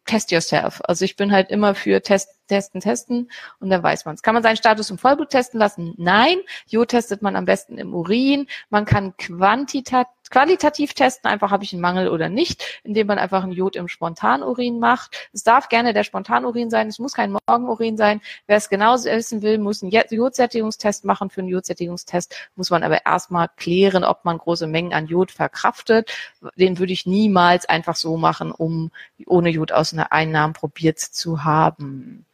test 0.06 0.32
yourself. 0.32 0.82
Also 0.86 1.06
ich 1.06 1.16
bin 1.16 1.32
halt 1.32 1.50
immer 1.50 1.76
für 1.76 2.02
Test, 2.02 2.30
testen, 2.48 2.82
testen 2.82 3.30
und 3.60 3.70
dann 3.70 3.84
weiß 3.84 4.06
man 4.06 4.16
es. 4.16 4.22
Kann 4.22 4.34
man 4.34 4.44
seinen 4.44 4.58
Status 4.58 4.90
im 4.90 4.98
Vollblut 4.98 5.30
testen 5.30 5.60
lassen? 5.60 5.94
Nein. 5.98 6.38
Jod 6.68 6.90
testet 6.90 7.22
man 7.22 7.36
am 7.36 7.46
besten 7.46 7.78
im 7.78 7.94
Urin. 7.94 8.48
Man 8.70 8.86
kann 8.86 9.16
quantitativ 9.18 10.08
qualitativ 10.30 10.94
testen, 10.94 11.30
einfach 11.30 11.52
habe 11.52 11.64
ich 11.64 11.74
einen 11.74 11.82
Mangel 11.82 12.10
oder 12.10 12.30
nicht, 12.30 12.82
indem 12.84 13.08
man 13.08 13.20
einfach 13.20 13.44
ein 13.44 13.52
Jod 13.52 13.76
im 13.76 13.88
Spontanurin 13.88 14.80
macht. 14.80 15.30
Es 15.34 15.44
darf 15.44 15.70
gerne 15.70 15.94
der 15.94 16.04
Spontanurin 16.04 16.70
sein, 16.70 16.88
es 16.88 17.00
muss 17.00 17.14
kein 17.14 17.32
Morgenurin 17.32 17.98
sein. 17.98 18.22
Wer 18.46 18.58
es 18.58 18.70
genau 18.70 18.96
wissen 18.96 19.42
will, 19.42 19.58
muss 19.58 19.84
einen 19.84 19.92
Jodsättigungstest 19.92 21.06
machen. 21.06 21.30
Für 21.30 21.42
einen 21.42 21.50
Jodsättigungstest 21.50 22.36
muss 22.56 22.70
man 22.70 22.84
aber 22.84 23.06
erstmal 23.06 23.50
klären, 23.56 24.04
ob 24.04 24.26
man 24.26 24.38
große 24.38 24.68
Mengen 24.68 24.94
an 24.94 25.08
Jod 25.08 25.32
verkraftet. 25.32 26.12
Den 26.56 26.80
würde 26.80 26.94
ich 26.94 27.06
niemals 27.06 27.68
einfach 27.68 27.96
so 27.96 28.18
machen, 28.18 28.52
um 28.52 28.92
ohne 29.26 29.50
Jod 29.50 29.72
aus 29.72 29.94
einer 29.94 30.12
Einnahmen 30.12 30.54
probiert 30.54 31.00
zu 31.00 31.44
haben 31.44 32.26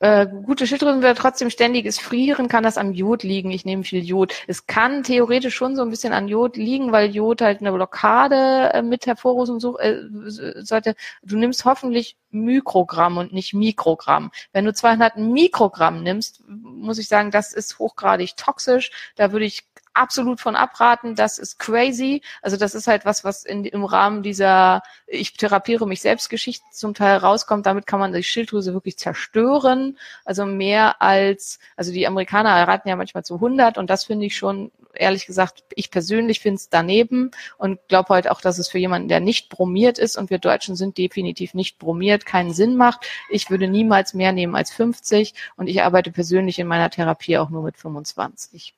äh, 0.00 0.26
gute 0.26 0.66
Schilddrüsenwerte 0.66 1.20
trotzdem 1.20 1.50
ständiges 1.50 1.98
Frieren, 1.98 2.48
kann 2.48 2.62
das 2.62 2.78
am 2.78 2.92
Jod 2.92 3.22
liegen. 3.22 3.50
Ich 3.50 3.64
nehme 3.64 3.84
viel 3.84 4.04
Jod. 4.04 4.34
Es 4.46 4.66
kann 4.66 5.02
theoretisch 5.02 5.54
schon 5.54 5.76
so 5.76 5.82
ein 5.82 5.90
bisschen 5.90 6.12
an 6.12 6.28
Jod 6.28 6.56
liegen, 6.56 6.92
weil 6.92 7.10
Jod 7.10 7.40
halt 7.40 7.60
eine 7.60 7.72
Blockade 7.72 8.70
äh, 8.74 8.82
mit 8.82 9.06
hervorrufen 9.06 9.56
äh, 9.78 10.62
sollte. 10.62 10.94
Du 11.22 11.36
nimmst 11.36 11.64
hoffentlich 11.64 12.16
Mikrogramm 12.30 13.16
und 13.16 13.32
nicht 13.32 13.54
Mikrogramm. 13.54 14.30
Wenn 14.52 14.64
du 14.64 14.72
200 14.72 15.16
Mikrogramm 15.16 16.02
nimmst, 16.02 16.44
muss 16.46 16.98
ich 16.98 17.08
sagen, 17.08 17.30
das 17.30 17.52
ist 17.52 17.78
hochgradig 17.78 18.36
toxisch. 18.36 18.90
Da 19.16 19.32
würde 19.32 19.46
ich 19.46 19.67
absolut 19.98 20.40
von 20.40 20.56
abraten. 20.56 21.14
Das 21.14 21.38
ist 21.38 21.58
crazy. 21.58 22.22
Also 22.42 22.56
das 22.56 22.74
ist 22.74 22.86
halt 22.86 23.04
was, 23.04 23.24
was 23.24 23.44
in, 23.44 23.64
im 23.64 23.84
Rahmen 23.84 24.22
dieser 24.22 24.82
ich 25.10 25.34
therapiere 25.34 25.86
mich 25.86 26.00
selbst 26.00 26.28
Geschichte 26.28 26.64
zum 26.72 26.94
Teil 26.94 27.18
rauskommt. 27.18 27.66
Damit 27.66 27.86
kann 27.86 28.00
man 28.00 28.12
die 28.12 28.22
Schilddrüse 28.22 28.74
wirklich 28.74 28.98
zerstören. 28.98 29.98
Also 30.24 30.44
mehr 30.46 31.00
als, 31.02 31.58
also 31.76 31.92
die 31.92 32.06
Amerikaner 32.06 32.50
raten 32.68 32.88
ja 32.88 32.96
manchmal 32.96 33.24
zu 33.24 33.34
100 33.34 33.78
und 33.78 33.88
das 33.90 34.04
finde 34.04 34.26
ich 34.26 34.36
schon, 34.36 34.70
ehrlich 34.94 35.26
gesagt, 35.26 35.64
ich 35.74 35.90
persönlich 35.90 36.40
finde 36.40 36.56
es 36.56 36.68
daneben 36.68 37.30
und 37.56 37.78
glaube 37.88 38.10
halt 38.10 38.30
auch, 38.30 38.40
dass 38.40 38.58
es 38.58 38.68
für 38.68 38.78
jemanden, 38.78 39.08
der 39.08 39.20
nicht 39.20 39.48
bromiert 39.48 39.98
ist 39.98 40.16
und 40.16 40.30
wir 40.30 40.38
Deutschen 40.38 40.76
sind 40.76 40.98
definitiv 40.98 41.54
nicht 41.54 41.78
bromiert, 41.78 42.26
keinen 42.26 42.52
Sinn 42.52 42.76
macht. 42.76 43.06
Ich 43.30 43.50
würde 43.50 43.68
niemals 43.68 44.14
mehr 44.14 44.32
nehmen 44.32 44.56
als 44.56 44.70
50 44.72 45.34
und 45.56 45.68
ich 45.68 45.82
arbeite 45.82 46.10
persönlich 46.10 46.58
in 46.58 46.66
meiner 46.66 46.90
Therapie 46.90 47.38
auch 47.38 47.50
nur 47.50 47.62
mit 47.62 47.76
25. 47.76 48.74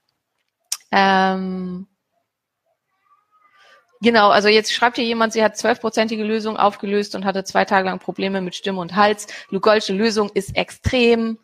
Ähm, 0.92 1.86
Genau, 4.02 4.30
also 4.30 4.48
jetzt 4.48 4.72
schreibt 4.72 4.96
hier 4.96 5.04
jemand, 5.04 5.34
sie 5.34 5.44
hat 5.44 5.58
zwölfprozentige 5.58 6.24
Lösung 6.24 6.56
aufgelöst 6.56 7.14
und 7.14 7.26
hatte 7.26 7.44
zwei 7.44 7.66
Tage 7.66 7.86
lang 7.86 7.98
Probleme 7.98 8.40
mit 8.40 8.54
Stimme 8.54 8.80
und 8.80 8.96
Hals. 8.96 9.26
Lugolsche 9.50 9.92
Lösung 9.92 10.30
ist 10.32 10.56
extrem 10.56 11.38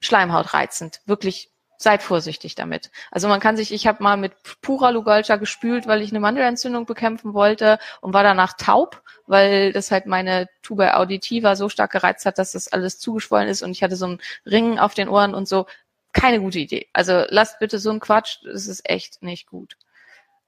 schleimhautreizend. 0.00 1.00
Wirklich, 1.06 1.50
seid 1.78 2.02
vorsichtig 2.02 2.56
damit. 2.56 2.90
Also 3.10 3.26
man 3.26 3.40
kann 3.40 3.56
sich, 3.56 3.72
ich 3.72 3.86
habe 3.86 4.02
mal 4.02 4.18
mit 4.18 4.32
purer 4.60 4.92
Lugolscha 4.92 5.36
gespült, 5.36 5.86
weil 5.86 6.02
ich 6.02 6.10
eine 6.10 6.20
Mandelentzündung 6.20 6.84
bekämpfen 6.84 7.32
wollte 7.32 7.78
und 8.02 8.12
war 8.12 8.22
danach 8.22 8.52
taub, 8.54 9.02
weil 9.26 9.72
das 9.72 9.90
halt 9.90 10.04
meine 10.04 10.48
Tuba 10.62 10.94
auditiva 10.94 11.56
so 11.56 11.70
stark 11.70 11.92
gereizt 11.92 12.26
hat, 12.26 12.36
dass 12.36 12.52
das 12.52 12.68
alles 12.70 12.98
zugeschwollen 12.98 13.48
ist 13.48 13.62
und 13.62 13.70
ich 13.70 13.82
hatte 13.82 13.96
so 13.96 14.04
einen 14.04 14.20
Ring 14.44 14.78
auf 14.78 14.92
den 14.92 15.08
Ohren 15.08 15.32
und 15.32 15.48
so 15.48 15.66
keine 16.12 16.40
gute 16.40 16.58
Idee. 16.58 16.88
Also 16.92 17.24
lasst 17.28 17.58
bitte 17.58 17.78
so 17.78 17.90
einen 17.90 18.00
Quatsch, 18.00 18.38
das 18.44 18.66
ist 18.66 18.88
echt 18.88 19.22
nicht 19.22 19.46
gut. 19.46 19.76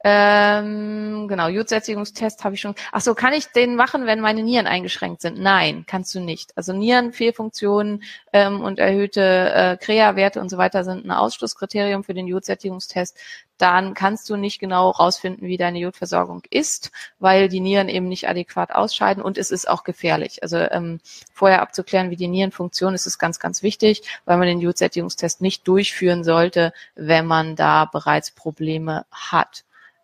Ähm, 0.04 1.28
genau, 1.28 1.46
Jodsättigungstest 1.46 2.42
habe 2.42 2.56
ich 2.56 2.60
schon. 2.60 2.74
Ach 2.90 3.00
so, 3.00 3.14
kann 3.14 3.32
ich 3.32 3.48
den 3.48 3.76
machen, 3.76 4.04
wenn 4.04 4.20
meine 4.20 4.42
Nieren 4.42 4.66
eingeschränkt 4.66 5.22
sind? 5.22 5.38
Nein, 5.38 5.84
kannst 5.86 6.12
du 6.14 6.20
nicht. 6.20 6.56
Also 6.56 6.72
Nierenfehlfunktionen 6.72 8.02
ähm, 8.32 8.60
und 8.62 8.80
erhöhte 8.80 9.52
äh, 9.54 9.76
Krea-Werte 9.76 10.40
und 10.40 10.48
so 10.48 10.58
weiter 10.58 10.82
sind 10.82 11.04
ein 11.04 11.12
Ausschlusskriterium 11.12 12.02
für 12.02 12.14
den 12.14 12.26
Jodsättigungstest. 12.26 13.16
Dann 13.58 13.94
kannst 13.94 14.28
du 14.28 14.36
nicht 14.36 14.58
genau 14.58 14.90
rausfinden, 14.90 15.46
wie 15.46 15.56
deine 15.56 15.78
Jodversorgung 15.78 16.42
ist, 16.50 16.90
weil 17.20 17.48
die 17.48 17.60
Nieren 17.60 17.88
eben 17.88 18.08
nicht 18.08 18.28
adäquat 18.28 18.72
ausscheiden 18.74 19.22
und 19.22 19.38
es 19.38 19.52
ist 19.52 19.68
auch 19.68 19.84
gefährlich. 19.84 20.42
Also 20.42 20.56
ähm, 20.56 20.98
vorher 21.32 21.62
abzuklären, 21.62 22.10
wie 22.10 22.16
die 22.16 22.26
Nieren 22.26 22.50
funktionieren, 22.50 22.96
ist 22.96 23.06
es 23.06 23.20
ganz, 23.20 23.38
ganz 23.38 23.62
wichtig, 23.62 24.02
weil 24.24 24.36
man 24.38 24.48
den 24.48 24.60
Jodsättigungstest 24.60 25.40
nicht 25.42 25.68
durchführen 25.68 26.24
sollte, 26.24 26.72
wenn 26.96 27.26
man 27.26 27.54
da 27.54 27.84
bereits 27.84 28.32
Probleme 28.32 29.04
hat. 29.12 29.62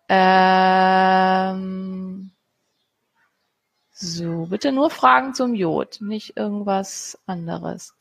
Ähm, 0.09 1.59
so, 3.91 4.47
bitte 4.47 4.71
nur 4.71 4.89
Fragen 4.89 5.33
zum 5.33 5.53
Jod, 5.53 5.99
nicht 6.01 6.35
irgendwas 6.37 7.19
anderes. 7.27 7.93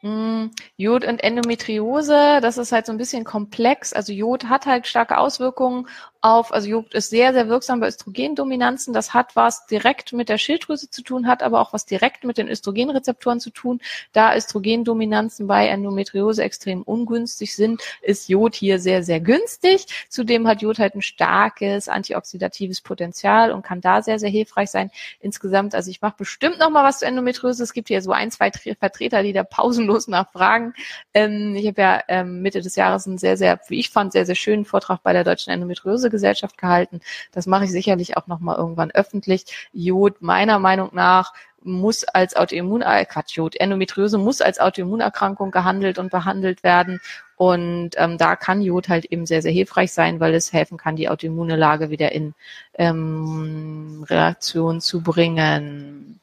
Hm, 0.00 0.50
Jod 0.76 1.04
und 1.04 1.22
Endometriose, 1.22 2.40
das 2.40 2.56
ist 2.56 2.72
halt 2.72 2.86
so 2.86 2.92
ein 2.92 2.98
bisschen 2.98 3.24
komplex. 3.24 3.92
Also 3.92 4.12
Jod 4.12 4.44
hat 4.44 4.66
halt 4.66 4.86
starke 4.86 5.18
Auswirkungen 5.18 5.88
auf, 6.22 6.52
also 6.52 6.68
Jod 6.68 6.92
ist 6.94 7.10
sehr, 7.10 7.32
sehr 7.32 7.48
wirksam 7.48 7.80
bei 7.80 7.88
Östrogendominanzen. 7.88 8.92
Das 8.92 9.14
hat 9.14 9.36
was 9.36 9.66
direkt 9.66 10.12
mit 10.12 10.28
der 10.28 10.38
Schilddrüse 10.38 10.90
zu 10.90 11.02
tun, 11.02 11.26
hat 11.26 11.42
aber 11.42 11.60
auch 11.60 11.72
was 11.72 11.86
direkt 11.86 12.24
mit 12.24 12.36
den 12.36 12.48
Östrogenrezeptoren 12.48 13.40
zu 13.40 13.50
tun. 13.50 13.80
Da 14.12 14.36
Östrogendominanzen 14.36 15.46
bei 15.46 15.68
Endometriose 15.68 16.42
extrem 16.42 16.82
ungünstig 16.82 17.54
sind, 17.54 17.82
ist 18.02 18.28
Jod 18.28 18.54
hier 18.54 18.78
sehr, 18.78 19.02
sehr 19.02 19.20
günstig. 19.20 19.86
Zudem 20.10 20.46
hat 20.46 20.60
Jod 20.60 20.78
halt 20.78 20.94
ein 20.94 21.02
starkes 21.02 21.88
antioxidatives 21.88 22.82
Potenzial 22.82 23.50
und 23.50 23.62
kann 23.62 23.80
da 23.80 24.02
sehr, 24.02 24.18
sehr 24.18 24.30
hilfreich 24.30 24.70
sein. 24.70 24.90
Insgesamt, 25.20 25.74
also 25.74 25.90
ich 25.90 26.02
mache 26.02 26.16
bestimmt 26.18 26.58
noch 26.58 26.70
mal 26.70 26.84
was 26.84 26.98
zu 26.98 27.06
Endometriose. 27.06 27.62
Es 27.62 27.72
gibt 27.72 27.88
hier 27.88 28.02
so 28.02 28.12
ein, 28.12 28.30
zwei 28.30 28.50
Vertreter, 28.50 29.22
die 29.22 29.32
da 29.32 29.42
pausenlos 29.42 30.06
nachfragen. 30.06 30.74
Ähm, 31.14 31.56
ich 31.56 31.66
habe 31.66 31.80
ja 31.80 32.02
ähm, 32.08 32.42
Mitte 32.42 32.60
des 32.60 32.76
Jahres 32.76 33.06
einen 33.06 33.16
sehr, 33.16 33.38
sehr, 33.38 33.58
wie 33.68 33.80
ich 33.80 33.88
fand, 33.88 34.12
sehr, 34.12 34.26
sehr 34.26 34.34
schönen 34.34 34.66
Vortrag 34.66 35.02
bei 35.02 35.14
der 35.14 35.24
Deutschen 35.24 35.50
Endometriose 35.50 36.09
Gesellschaft 36.10 36.58
gehalten. 36.58 37.00
Das 37.32 37.46
mache 37.46 37.64
ich 37.64 37.70
sicherlich 37.70 38.16
auch 38.16 38.26
nochmal 38.26 38.56
irgendwann 38.56 38.90
öffentlich. 38.90 39.68
Jod 39.72 40.20
meiner 40.20 40.58
Meinung 40.58 40.90
nach 40.92 41.32
muss 41.62 42.04
als 42.04 42.36
Autoimmun, 42.36 42.82
äh, 42.82 43.04
Quatsch, 43.04 43.36
Jod, 43.36 43.56
Endometriose 43.56 44.18
muss 44.18 44.40
als 44.40 44.60
Autoimmunerkrankung 44.60 45.50
gehandelt 45.50 45.98
und 45.98 46.10
behandelt 46.10 46.62
werden. 46.62 47.00
Und 47.36 47.90
ähm, 47.96 48.18
da 48.18 48.36
kann 48.36 48.62
Jod 48.62 48.88
halt 48.88 49.06
eben 49.06 49.26
sehr, 49.26 49.42
sehr 49.42 49.52
hilfreich 49.52 49.92
sein, 49.92 50.20
weil 50.20 50.34
es 50.34 50.52
helfen 50.52 50.78
kann, 50.78 50.96
die 50.96 51.08
autoimmune 51.08 51.56
Lage 51.56 51.90
wieder 51.90 52.12
in 52.12 52.34
ähm, 52.74 54.04
Reaktion 54.08 54.80
zu 54.80 55.02
bringen. 55.02 56.19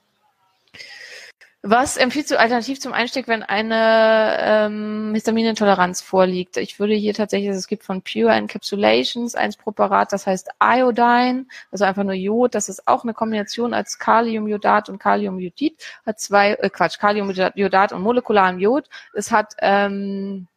Was 1.64 1.98
empfiehlst 1.98 2.30
du 2.32 2.40
alternativ 2.40 2.80
zum 2.80 2.94
Einstieg, 2.94 3.28
wenn 3.28 3.42
eine 3.42 4.38
ähm, 4.40 5.12
Histaminintoleranz 5.16 6.02
vorliegt? 6.02 6.56
Ich 6.58 6.80
würde 6.80 6.94
hier 6.94 7.16
tatsächlich, 7.16 7.50
also 7.50 7.58
es 7.58 7.68
gibt 7.68 7.84
von 7.84 8.04
Pure 8.04 8.32
Encapsulations 8.32 9.36
eins 9.36 9.58
Präparat, 9.58 10.14
das 10.14 10.28
heißt 10.28 10.50
Iodine, 10.64 11.48
also 11.72 11.84
einfach 11.84 12.04
nur 12.04 12.14
Jod. 12.14 12.54
Das 12.54 12.70
ist 12.70 12.88
auch 12.88 13.04
eine 13.04 13.14
Kombination 13.14 13.74
als 13.74 13.98
Kaliumjodat 13.98 14.88
und 14.88 15.00
Kaliumjodid. 15.00 15.84
Hat 16.06 16.20
zwei, 16.20 16.54
äh, 16.54 16.70
Quatsch, 16.70 17.00
Kaliumjodat 17.00 17.92
und 17.92 18.02
molekularen 18.02 18.60
Jod. 18.60 18.88
Es 19.14 19.32
hat 19.32 19.56
ähm, 19.60 20.48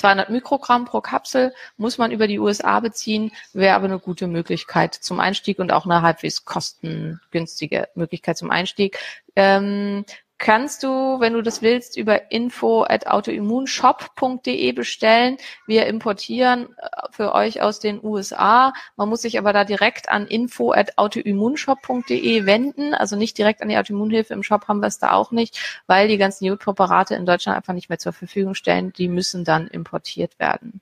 200 0.00 0.30
Mikrogramm 0.30 0.86
pro 0.86 1.00
Kapsel 1.02 1.52
muss 1.76 1.98
man 1.98 2.10
über 2.10 2.26
die 2.26 2.38
USA 2.38 2.80
beziehen, 2.80 3.32
wäre 3.52 3.74
aber 3.74 3.84
eine 3.84 3.98
gute 3.98 4.26
Möglichkeit 4.26 4.94
zum 4.94 5.20
Einstieg 5.20 5.58
und 5.58 5.72
auch 5.72 5.84
eine 5.84 6.00
halbwegs 6.00 6.44
kostengünstige 6.46 7.88
Möglichkeit 7.94 8.38
zum 8.38 8.50
Einstieg. 8.50 8.98
Ähm, 9.36 10.06
kannst 10.40 10.82
du, 10.82 11.20
wenn 11.20 11.34
du 11.34 11.42
das 11.42 11.62
willst, 11.62 11.96
über 11.96 12.32
info 12.32 12.82
at 12.82 13.06
autoimmunshop.de 13.06 14.72
bestellen. 14.72 15.36
Wir 15.66 15.86
importieren 15.86 16.74
äh, 16.78 16.88
für 17.12 17.34
euch 17.34 17.62
aus 17.62 17.78
den 17.78 18.02
USA. 18.02 18.72
Man 18.96 19.08
muss 19.08 19.22
sich 19.22 19.38
aber 19.38 19.52
da 19.52 19.64
direkt 19.64 20.08
an 20.08 20.26
info 20.26 20.72
at 20.72 20.98
autoimmunshop.de 20.98 22.46
wenden. 22.46 22.94
Also 22.94 23.14
nicht 23.14 23.38
direkt 23.38 23.62
an 23.62 23.68
die 23.68 23.76
Autoimmunhilfe. 23.76 24.34
Im 24.34 24.42
Shop 24.42 24.66
haben 24.66 24.80
wir 24.80 24.88
es 24.88 24.98
da 24.98 25.12
auch 25.12 25.30
nicht, 25.30 25.82
weil 25.86 26.08
die 26.08 26.18
ganzen 26.18 26.46
Jodpräparate 26.46 27.14
in 27.14 27.26
Deutschland 27.26 27.56
einfach 27.56 27.74
nicht 27.74 27.90
mehr 27.90 27.98
zur 27.98 28.14
Verfügung 28.14 28.54
stellen. 28.54 28.92
Die 28.94 29.08
müssen 29.08 29.44
dann 29.44 29.68
importiert 29.68 30.38
werden. 30.38 30.80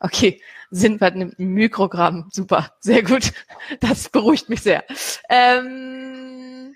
Okay, 0.00 0.40
sind 0.70 1.00
wir 1.00 1.14
im 1.14 1.34
Mikrogramm. 1.36 2.28
Super, 2.32 2.72
sehr 2.80 3.02
gut. 3.02 3.32
Das 3.80 4.08
beruhigt 4.08 4.48
mich 4.48 4.62
sehr. 4.62 4.84
Ähm, 5.28 6.74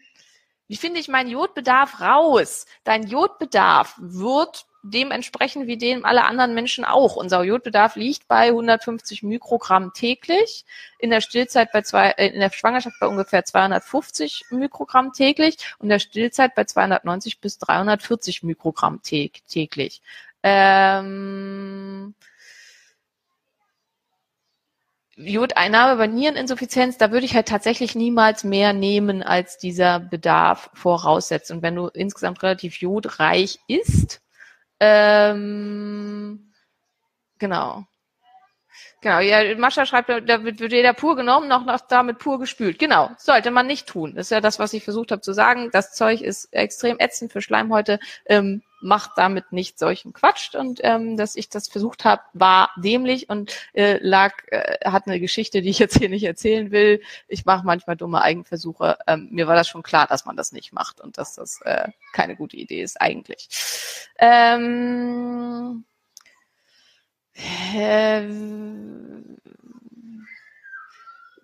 wie 0.69 0.77
finde 0.77 1.01
ich 1.01 1.09
meinen 1.09 1.31
Jodbedarf 1.31 2.01
raus? 2.01 2.67
Dein 2.85 3.07
Jodbedarf 3.07 3.95
wird 3.99 4.67
dementsprechend 4.83 5.67
wie 5.67 5.77
den 5.77 6.05
aller 6.05 6.27
anderen 6.27 6.55
Menschen 6.55 6.85
auch. 6.85 7.17
Unser 7.17 7.43
Jodbedarf 7.43 7.97
liegt 7.97 8.29
bei 8.29 8.49
150 8.49 9.23
Mikrogramm 9.23 9.93
täglich, 9.93 10.65
in 10.99 11.11
der 11.11 11.21
Stillzeit 11.21 11.73
bei 11.73 11.83
zwei, 11.83 12.11
äh, 12.11 12.29
in 12.29 12.41
der 12.41 12.51
Schwangerschaft 12.51 12.97
bei 13.01 13.07
ungefähr 13.07 13.45
250 13.45 14.47
Mikrogramm 14.51 15.13
täglich 15.13 15.57
und 15.79 15.87
in 15.87 15.91
der 15.91 15.99
Stillzeit 15.99 16.55
bei 16.55 16.65
290 16.65 17.41
bis 17.41 17.59
340 17.59 18.43
Mikrogramm 18.43 19.01
täglich. 19.03 20.03
Ähm, 20.43 22.15
Jodeinnahme 25.19 25.97
bei 25.97 26.07
Niereninsuffizienz, 26.07 26.97
da 26.97 27.11
würde 27.11 27.27
ich 27.27 27.35
halt 27.35 27.49
tatsächlich 27.49 27.97
niemals 27.97 28.45
mehr 28.45 28.73
nehmen, 28.73 29.23
als 29.23 29.59
dieser 29.59 29.99
Bedarf 29.99 30.71
voraussetzt. 30.75 31.51
Und 31.51 31.63
wenn 31.63 31.75
du 31.75 31.89
insgesamt 31.89 32.43
relativ 32.43 32.77
jodreich 32.77 33.59
isst, 33.67 34.21
ähm, 34.79 36.53
genau. 37.39 37.85
Genau, 39.01 39.21
ja, 39.21 39.57
Mascha 39.57 39.87
schreibt, 39.87 40.09
da 40.09 40.43
wird, 40.43 40.59
wird 40.59 40.73
jeder 40.73 40.93
pur 40.93 41.15
genommen, 41.15 41.47
noch, 41.47 41.65
noch 41.65 41.81
damit 41.83 42.19
pur 42.19 42.41
gespült. 42.41 42.81
Genau, 42.81 43.11
sollte 43.17 43.53
man 43.53 43.69
nicht 43.69 43.87
tun. 43.87 44.15
Das 44.17 44.27
ist 44.27 44.31
ja 44.31 44.41
das, 44.41 44.59
was 44.59 44.73
ich 44.73 44.83
versucht 44.83 45.13
habe 45.13 45.21
zu 45.21 45.33
sagen. 45.33 45.71
Das 45.73 45.95
Zeug 45.95 46.21
ist 46.21 46.53
extrem 46.53 46.99
ätzend 46.99 47.33
für 47.33 47.41
Schleimhäute. 47.41 48.01
Ähm, 48.27 48.63
macht 48.81 49.13
damit 49.17 49.53
nicht 49.53 49.79
solchen 49.79 50.13
Quatsch 50.13 50.55
und 50.55 50.81
ähm, 50.83 51.17
dass 51.17 51.37
ich 51.37 51.49
das 51.49 51.69
versucht 51.69 52.05
habe, 52.05 52.23
war 52.33 52.71
dämlich 52.77 53.29
und 53.29 53.53
äh, 53.73 53.99
lag, 54.01 54.35
äh, 54.49 54.79
hat 54.85 55.07
eine 55.07 55.21
Geschichte, 55.21 55.63
die 55.63 55.71
ich 55.71 55.79
jetzt 55.79 55.99
hier 55.99 56.09
nicht 56.09 56.25
erzählen 56.25 56.71
will. 56.71 57.01
Ich 57.27 57.45
mache 57.45 57.67
manchmal 57.67 57.97
dumme 57.97 58.23
Eigenversuche. 58.23 58.99
Ähm, 59.07 59.29
mir 59.31 59.47
war 59.47 59.57
das 59.57 59.69
schon 59.69 59.83
klar, 59.83 60.07
dass 60.07 60.27
man 60.27 60.37
das 60.37 60.53
nicht 60.53 60.73
macht 60.73 61.01
und 61.01 61.19
dass 61.19 61.35
das 61.35 61.61
äh, 61.63 61.89
keine 62.13 62.37
gute 62.37 62.57
Idee 62.57 62.83
ist 62.83 63.01
eigentlich. 63.01 63.49
Ähm, 64.19 65.85
äh, 65.85 65.98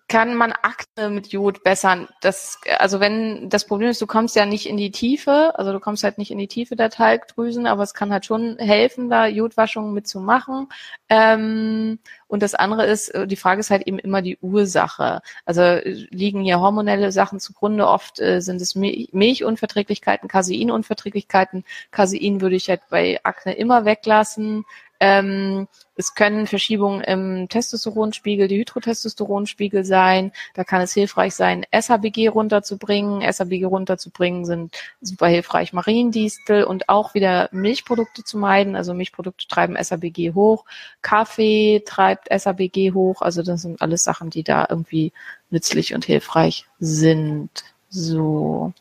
kann 0.07 0.35
man 0.35 0.53
Akne 0.53 1.09
mit 1.09 1.27
Jod 1.29 1.63
bessern. 1.63 2.07
Das, 2.21 2.59
also 2.77 2.99
wenn 2.99 3.49
das 3.49 3.65
Problem 3.65 3.89
ist, 3.89 4.01
du 4.01 4.07
kommst 4.07 4.35
ja 4.35 4.45
nicht 4.45 4.65
in 4.65 4.77
die 4.77 4.91
Tiefe, 4.91 5.51
also 5.57 5.71
du 5.71 5.79
kommst 5.79 6.03
halt 6.03 6.17
nicht 6.19 6.31
in 6.31 6.37
die 6.37 6.47
Tiefe 6.47 6.75
der 6.75 6.91
Talgdrüsen, 6.91 7.65
aber 7.65 7.83
es 7.83 7.93
kann 7.93 8.13
halt 8.13 8.25
schon 8.25 8.57
helfen, 8.57 9.09
da 9.09 9.25
Jodwaschungen 9.25 9.93
mitzumachen. 9.93 10.69
Ähm, 11.09 11.99
und 12.27 12.43
das 12.43 12.53
andere 12.53 12.85
ist, 12.85 13.09
äh, 13.09 13.25
die 13.25 13.35
Frage 13.35 13.59
ist 13.59 13.71
halt 13.71 13.87
eben 13.87 13.97
immer 13.99 14.21
die 14.21 14.37
Ursache. 14.41 15.21
Also 15.43 15.79
liegen 15.83 16.43
hier 16.43 16.59
hormonelle 16.59 17.11
Sachen 17.11 17.39
zugrunde. 17.39 17.87
Oft 17.87 18.19
äh, 18.19 18.41
sind 18.41 18.61
es 18.61 18.75
Milchunverträglichkeiten, 18.75 20.29
Caseinunverträglichkeiten. 20.29 21.65
Casein 21.91 22.41
würde 22.41 22.55
ich 22.55 22.69
halt 22.69 22.81
bei 22.89 23.19
Akne 23.23 23.53
immer 23.55 23.85
weglassen. 23.85 24.65
Ähm, 25.05 25.67
es 25.95 26.15
können 26.15 26.47
Verschiebungen 26.47 27.01
im 27.01 27.47
Testosteronspiegel, 27.47 28.47
die 28.47 28.57
Hydrotestosteronspiegel 28.57 29.85
sein. 29.85 30.31
Da 30.55 30.63
kann 30.63 30.81
es 30.81 30.93
hilfreich 30.93 31.35
sein, 31.35 31.63
SHBG 31.71 32.29
runterzubringen. 32.29 33.21
SHBG 33.21 33.65
runterzubringen 33.65 34.45
sind 34.45 34.75
super 35.01 35.27
hilfreich, 35.27 35.73
Mariendistel 35.73 36.63
und 36.63 36.89
auch 36.89 37.13
wieder 37.13 37.49
Milchprodukte 37.51 38.23
zu 38.23 38.39
meiden. 38.39 38.75
Also 38.75 38.95
Milchprodukte 38.95 39.47
treiben 39.47 39.77
SHBG 39.77 40.33
hoch. 40.33 40.65
Kaffee 41.03 41.83
treibt 41.85 42.27
SHBG 42.31 42.93
hoch. 42.93 43.21
Also 43.21 43.43
das 43.43 43.61
sind 43.61 43.83
alles 43.83 44.03
Sachen, 44.03 44.31
die 44.31 44.43
da 44.43 44.65
irgendwie 44.67 45.13
nützlich 45.51 45.93
und 45.93 46.03
hilfreich 46.03 46.65
sind. 46.79 47.51
So. 47.89 48.73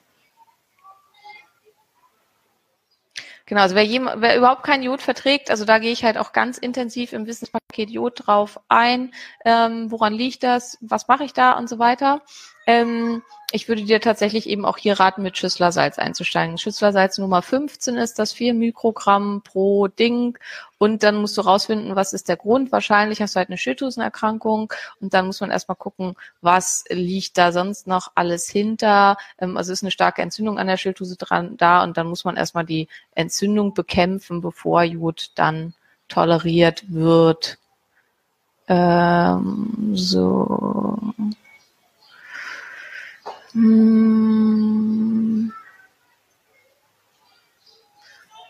Genau, 3.46 3.60
also 3.60 3.74
wer, 3.74 3.84
jemand, 3.84 4.22
wer 4.22 4.36
überhaupt 4.38 4.62
kein 4.64 4.82
Jod 4.82 5.02
verträgt, 5.02 5.50
also 5.50 5.66
da 5.66 5.78
gehe 5.78 5.92
ich 5.92 6.02
halt 6.02 6.16
auch 6.16 6.32
ganz 6.32 6.56
intensiv 6.56 7.12
im 7.12 7.26
Wissenspaket 7.26 7.90
Jod 7.90 8.26
drauf 8.26 8.58
ein. 8.68 9.12
Ähm, 9.44 9.90
woran 9.90 10.14
liegt 10.14 10.42
das? 10.42 10.78
Was 10.80 11.08
mache 11.08 11.24
ich 11.24 11.34
da 11.34 11.52
und 11.52 11.68
so 11.68 11.78
weiter? 11.78 12.22
Ähm, 12.66 13.23
ich 13.54 13.68
würde 13.68 13.85
dir 13.85 14.00
tatsächlich 14.00 14.49
eben 14.49 14.64
auch 14.64 14.78
hier 14.78 14.99
raten, 14.99 15.23
mit 15.23 15.38
Schüsslersalz 15.38 15.99
einzusteigen. 15.99 16.59
Schüsslersalz 16.59 17.18
Nummer 17.18 17.40
15 17.40 17.97
ist 17.97 18.18
das 18.18 18.33
4 18.33 18.52
Mikrogramm 18.52 19.42
pro 19.42 19.87
Ding. 19.87 20.37
Und 20.78 21.04
dann 21.04 21.16
musst 21.16 21.37
du 21.37 21.42
rausfinden, 21.42 21.94
was 21.94 22.12
ist 22.12 22.28
der 22.28 22.37
Grund. 22.37 22.73
Wahrscheinlich 22.73 23.23
hast 23.23 23.37
du 23.37 23.38
halt 23.38 23.50
eine 23.50 23.59
Schilddrüsenerkrankung. 23.59 24.73
Und 25.00 25.14
dann 25.14 25.26
muss 25.26 25.40
man 25.40 25.52
erstmal 25.52 25.76
gucken, 25.76 26.16
was 26.40 26.85
liegt 26.90 27.38
da 27.38 27.53
sonst 27.53 27.87
noch 27.87 28.11
alles 28.16 28.48
hinter. 28.48 29.18
Ähm, 29.38 29.57
also 29.57 29.72
ist 29.72 29.85
eine 29.85 29.92
starke 29.92 30.22
Entzündung 30.22 30.59
an 30.59 30.66
der 30.66 30.77
Schilddrüse 30.77 31.16
dran 31.16 31.57
da. 31.57 31.85
Und 31.85 31.96
dann 31.96 32.09
muss 32.09 32.24
man 32.24 32.37
erstmal 32.37 32.64
die 32.64 32.88
Entzündung 33.14 33.72
bekämpfen, 33.72 34.40
bevor 34.40 34.83
Jod 34.83 35.31
dann 35.37 35.74
toleriert 36.09 36.83
wird. 36.88 37.59
Ähm, 38.66 39.92
so. 39.94 40.98
Hm. 43.55 45.51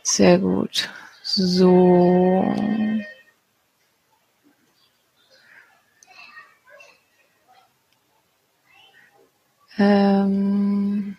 Sehr 0.05 0.39
gut. 0.39 0.89
So. 1.23 2.45
Ähm. 9.79 11.17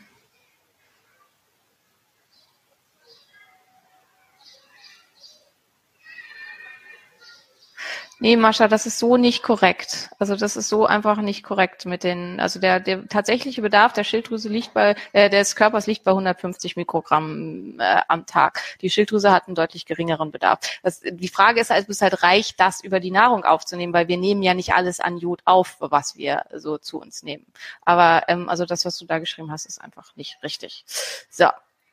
Nee, 8.20 8.38
Mascha, 8.38 8.70
das 8.70 8.86
ist 8.86 8.98
so 8.98 9.18
nicht 9.18 9.44
korrekt. 9.44 10.10
Also 10.20 10.38
das 10.38 10.56
ist 10.56 10.70
so 10.70 10.86
einfach 10.86 11.18
nicht 11.18 11.44
korrekt 11.44 11.86
mit 11.86 12.04
den, 12.04 12.40
also 12.40 12.62
der, 12.62 12.80
der 12.80 13.08
tatsächliche 13.10 13.62
Bedarf 13.62 13.92
der 13.92 14.06
Schilddrüse 14.06 14.48
liegt 14.48 14.74
bei, 14.74 14.96
äh, 15.12 15.30
des 15.30 15.58
Körpers 15.58 15.86
liegt 15.86 16.06
bei 16.06 16.12
150 16.12 16.78
Mikrogramm 16.78 17.78
äh, 17.78 18.02
am 18.08 18.26
Tag. 18.26 18.62
Die 18.80 18.90
Schilddrüse 18.90 19.34
hat 19.34 19.48
einen 19.48 19.56
deutlich 19.56 19.86
geringeren 19.86 20.32
Bedarf. 20.32 20.60
Das, 20.82 21.02
die 21.02 21.28
Frage 21.28 21.60
ist 21.60 21.72
halt, 21.72 21.88
bis 21.88 22.02
halt 22.02 22.24
reicht 22.24 22.58
das 22.62 22.82
über 22.82 23.02
die 23.02 23.12
Nahrung 23.12 23.44
aufzunehmen, 23.44 23.92
weil 23.92 24.08
wir 24.08 24.18
nehmen 24.18 24.44
ja 24.44 24.54
nicht 24.54 24.74
alles 24.74 25.02
an 25.02 25.18
Jod 25.18 25.42
auf, 25.44 25.76
was 25.80 26.16
wir 26.16 26.46
so 26.54 26.78
zu 26.78 27.02
uns 27.02 27.22
nehmen. 27.22 27.46
Aber 27.84 28.24
ähm, 28.30 28.48
also 28.48 28.66
das, 28.66 28.86
was 28.86 28.98
du 28.98 29.06
da 29.06 29.20
geschrieben 29.20 29.52
hast, 29.52 29.66
ist 29.66 29.82
einfach 29.82 30.16
nicht 30.16 30.42
richtig. 30.42 30.86
So. 31.30 31.48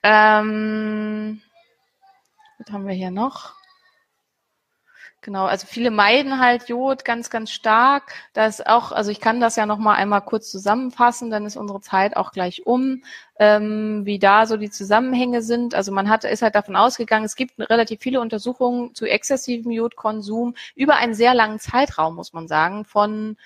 Ähm, 0.05 1.43
was 2.59 2.73
haben 2.73 2.87
wir 2.87 2.95
hier 2.95 3.11
noch? 3.11 3.62
Genau, 5.25 5.45
also 5.47 5.69
viele 5.69 5.93
meiden 5.93 6.41
halt 6.41 6.69
Jod 6.69 7.05
ganz, 7.05 7.31
ganz 7.31 7.53
stark. 7.53 8.13
Das 8.33 8.61
auch, 8.61 8.91
also 8.91 9.13
ich 9.13 9.21
kann 9.21 9.41
das 9.41 9.55
ja 9.55 9.67
noch 9.67 9.79
mal 9.79 9.95
einmal 9.95 10.21
kurz 10.21 10.51
zusammenfassen, 10.51 11.31
dann 11.31 11.47
ist 11.47 11.57
unsere 11.57 11.81
Zeit 11.81 12.17
auch 12.17 12.33
gleich 12.33 12.67
um, 12.67 13.05
ähm, 13.39 14.05
wie 14.05 14.19
da 14.19 14.47
so 14.47 14.57
die 14.57 14.71
Zusammenhänge 14.71 15.41
sind. 15.41 15.77
Also 15.77 15.93
man 15.93 16.09
hat, 16.09 16.25
ist 16.25 16.43
halt 16.43 16.57
davon 16.57 16.75
ausgegangen, 16.75 17.25
es 17.25 17.37
gibt 17.37 17.57
relativ 17.57 18.01
viele 18.01 18.21
Untersuchungen 18.21 18.97
zu 18.97 19.07
exzessivem 19.07 19.71
Jodkonsum 19.71 20.57
über 20.75 20.97
einen 20.97 21.15
sehr 21.15 21.35
langen 21.35 21.61
Zeitraum, 21.61 22.17
muss 22.17 22.33
man 22.33 22.49
sagen, 22.49 22.85
von 22.85 23.37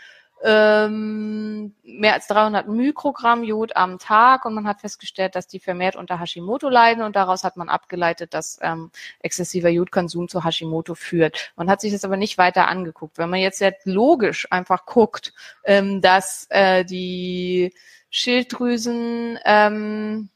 ähm, 0.42 1.74
mehr 1.82 2.14
als 2.14 2.26
300 2.26 2.68
Mikrogramm 2.68 3.42
Jod 3.42 3.74
am 3.76 3.98
Tag 3.98 4.44
und 4.44 4.54
man 4.54 4.66
hat 4.66 4.80
festgestellt, 4.80 5.34
dass 5.34 5.46
die 5.46 5.60
vermehrt 5.60 5.96
unter 5.96 6.20
Hashimoto 6.20 6.68
leiden 6.68 7.02
und 7.02 7.16
daraus 7.16 7.42
hat 7.42 7.56
man 7.56 7.68
abgeleitet, 7.68 8.34
dass 8.34 8.58
ähm, 8.62 8.90
exzessiver 9.20 9.70
Jodkonsum 9.70 10.28
zu 10.28 10.44
Hashimoto 10.44 10.94
führt. 10.94 11.52
Man 11.56 11.70
hat 11.70 11.80
sich 11.80 11.92
das 11.92 12.04
aber 12.04 12.16
nicht 12.16 12.38
weiter 12.38 12.68
angeguckt. 12.68 13.18
Wenn 13.18 13.30
man 13.30 13.40
jetzt, 13.40 13.60
jetzt 13.60 13.86
logisch 13.86 14.46
einfach 14.50 14.84
guckt, 14.84 15.32
ähm, 15.64 16.02
dass 16.02 16.46
äh, 16.50 16.84
die 16.84 17.72
Schilddrüsen 18.10 19.38
ähm, 19.44 20.28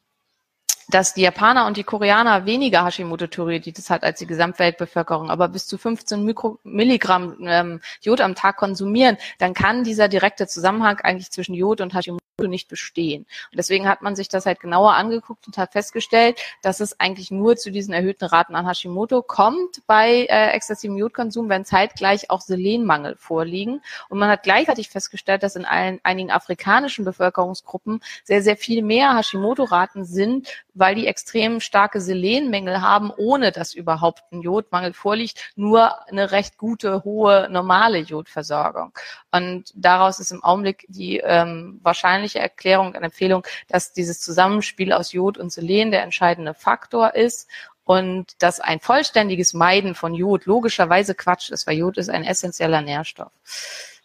dass 0.91 1.15
die 1.15 1.23
Japaner 1.23 1.67
und 1.67 1.77
die 1.77 1.85
Koreaner 1.85 2.47
weniger 2.47 2.85
Hashimoto-Thyreoiditis 2.85 3.91
hat 3.91 4.05
als 4.05 4.19
die 4.19 4.27
Gesamtweltbevölkerung, 4.27 5.31
aber 5.31 5.49
bis 5.49 5.67
zu 5.67 5.79
15 5.79 6.25
Mikro 6.25 6.59
Milligramm 6.65 7.37
ähm, 7.43 7.81
Jod 8.01 8.21
am 8.21 8.35
Tag 8.35 8.57
konsumieren, 8.57 9.17
dann 9.39 9.55
kann 9.55 9.85
dieser 9.85 10.09
direkte 10.09 10.47
Zusammenhang 10.47 10.99
eigentlich 11.01 11.31
zwischen 11.31 11.55
Jod 11.55 11.81
und 11.81 11.95
Hashimoto 11.95 12.20
nicht 12.49 12.69
bestehen. 12.69 13.23
Und 13.51 13.59
deswegen 13.59 13.89
hat 13.89 14.03
man 14.03 14.17
sich 14.17 14.29
das 14.29 14.47
halt 14.47 14.61
genauer 14.61 14.95
angeguckt 14.95 15.47
und 15.47 15.59
hat 15.59 15.73
festgestellt, 15.73 16.41
dass 16.63 16.81
es 16.81 16.99
eigentlich 17.01 17.31
nur 17.31 17.57
zu 17.57 17.71
diesen 17.71 17.93
erhöhten 17.95 18.27
Raten 18.27 18.55
an 18.55 18.67
Hashimoto 18.67 19.23
kommt 19.23 19.87
bei 19.87 20.27
äh, 20.29 20.51
exzessivem 20.51 20.97
Jodkonsum, 20.97 21.49
wenn 21.49 21.65
zeitgleich 21.65 22.31
auch 22.31 22.41
Selenmangel 22.41 23.17
vorliegen. 23.17 23.83
Und 24.09 24.19
man 24.19 24.29
hat 24.29 24.43
gleichzeitig 24.43 24.91
festgestellt, 24.91 25.43
dass 25.43 25.57
in 25.57 25.65
allen, 25.65 26.01
einigen 26.03 26.31
afrikanischen 26.31 27.05
Bevölkerungsgruppen 27.05 28.01
sehr, 28.25 28.43
sehr 28.43 28.57
viel 28.57 28.83
mehr 28.83 29.17
Hashimoto-Raten 29.17 30.05
sind, 30.05 30.49
weil 30.75 30.95
die 30.95 31.07
extrem 31.07 31.61
starke 31.61 32.01
Selenmängel 32.01 32.81
haben, 32.81 33.11
ohne 33.17 33.53
dass 33.53 33.75
überhaupt 33.75 34.23
ein 34.33 34.41
Jodmangel 34.43 34.93
vorliegt, 34.93 35.53
nur 35.57 36.07
eine 36.09 36.31
recht 36.31 36.59
gute, 36.59 37.05
hohe, 37.05 37.49
normale 37.51 37.99
Jodversorgung. 37.99 38.93
Und 39.31 39.73
daraus 39.75 40.19
ist 40.21 40.33
im 40.33 40.43
Augenblick 40.43 40.87
die 40.89 41.19
ähm, 41.19 41.81
wahrscheinliche 42.31 42.39
Erklärung 42.39 42.89
und 42.89 43.03
Empfehlung, 43.03 43.45
dass 43.69 43.93
dieses 43.93 44.21
Zusammenspiel 44.21 44.93
aus 44.93 45.13
Jod 45.13 45.39
und 45.39 45.53
Selen 45.53 45.91
der 45.91 46.03
entscheidende 46.03 46.55
Faktor 46.55 47.15
ist 47.15 47.49
und 47.85 48.27
dass 48.39 48.61
ein 48.61 48.81
vollständiges 48.81 49.53
Meiden 49.53 49.95
von 49.95 50.15
Jod 50.15 50.47
logischerweise 50.47 51.15
Quatsch 51.15 51.51
ist, 51.51 51.67
weil 51.67 51.79
Jod 51.79 51.99
ist 51.99 52.09
ein 52.11 52.25
essentieller 52.25 52.83
Nährstoff. 52.83 53.33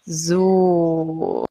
So. 0.06 1.46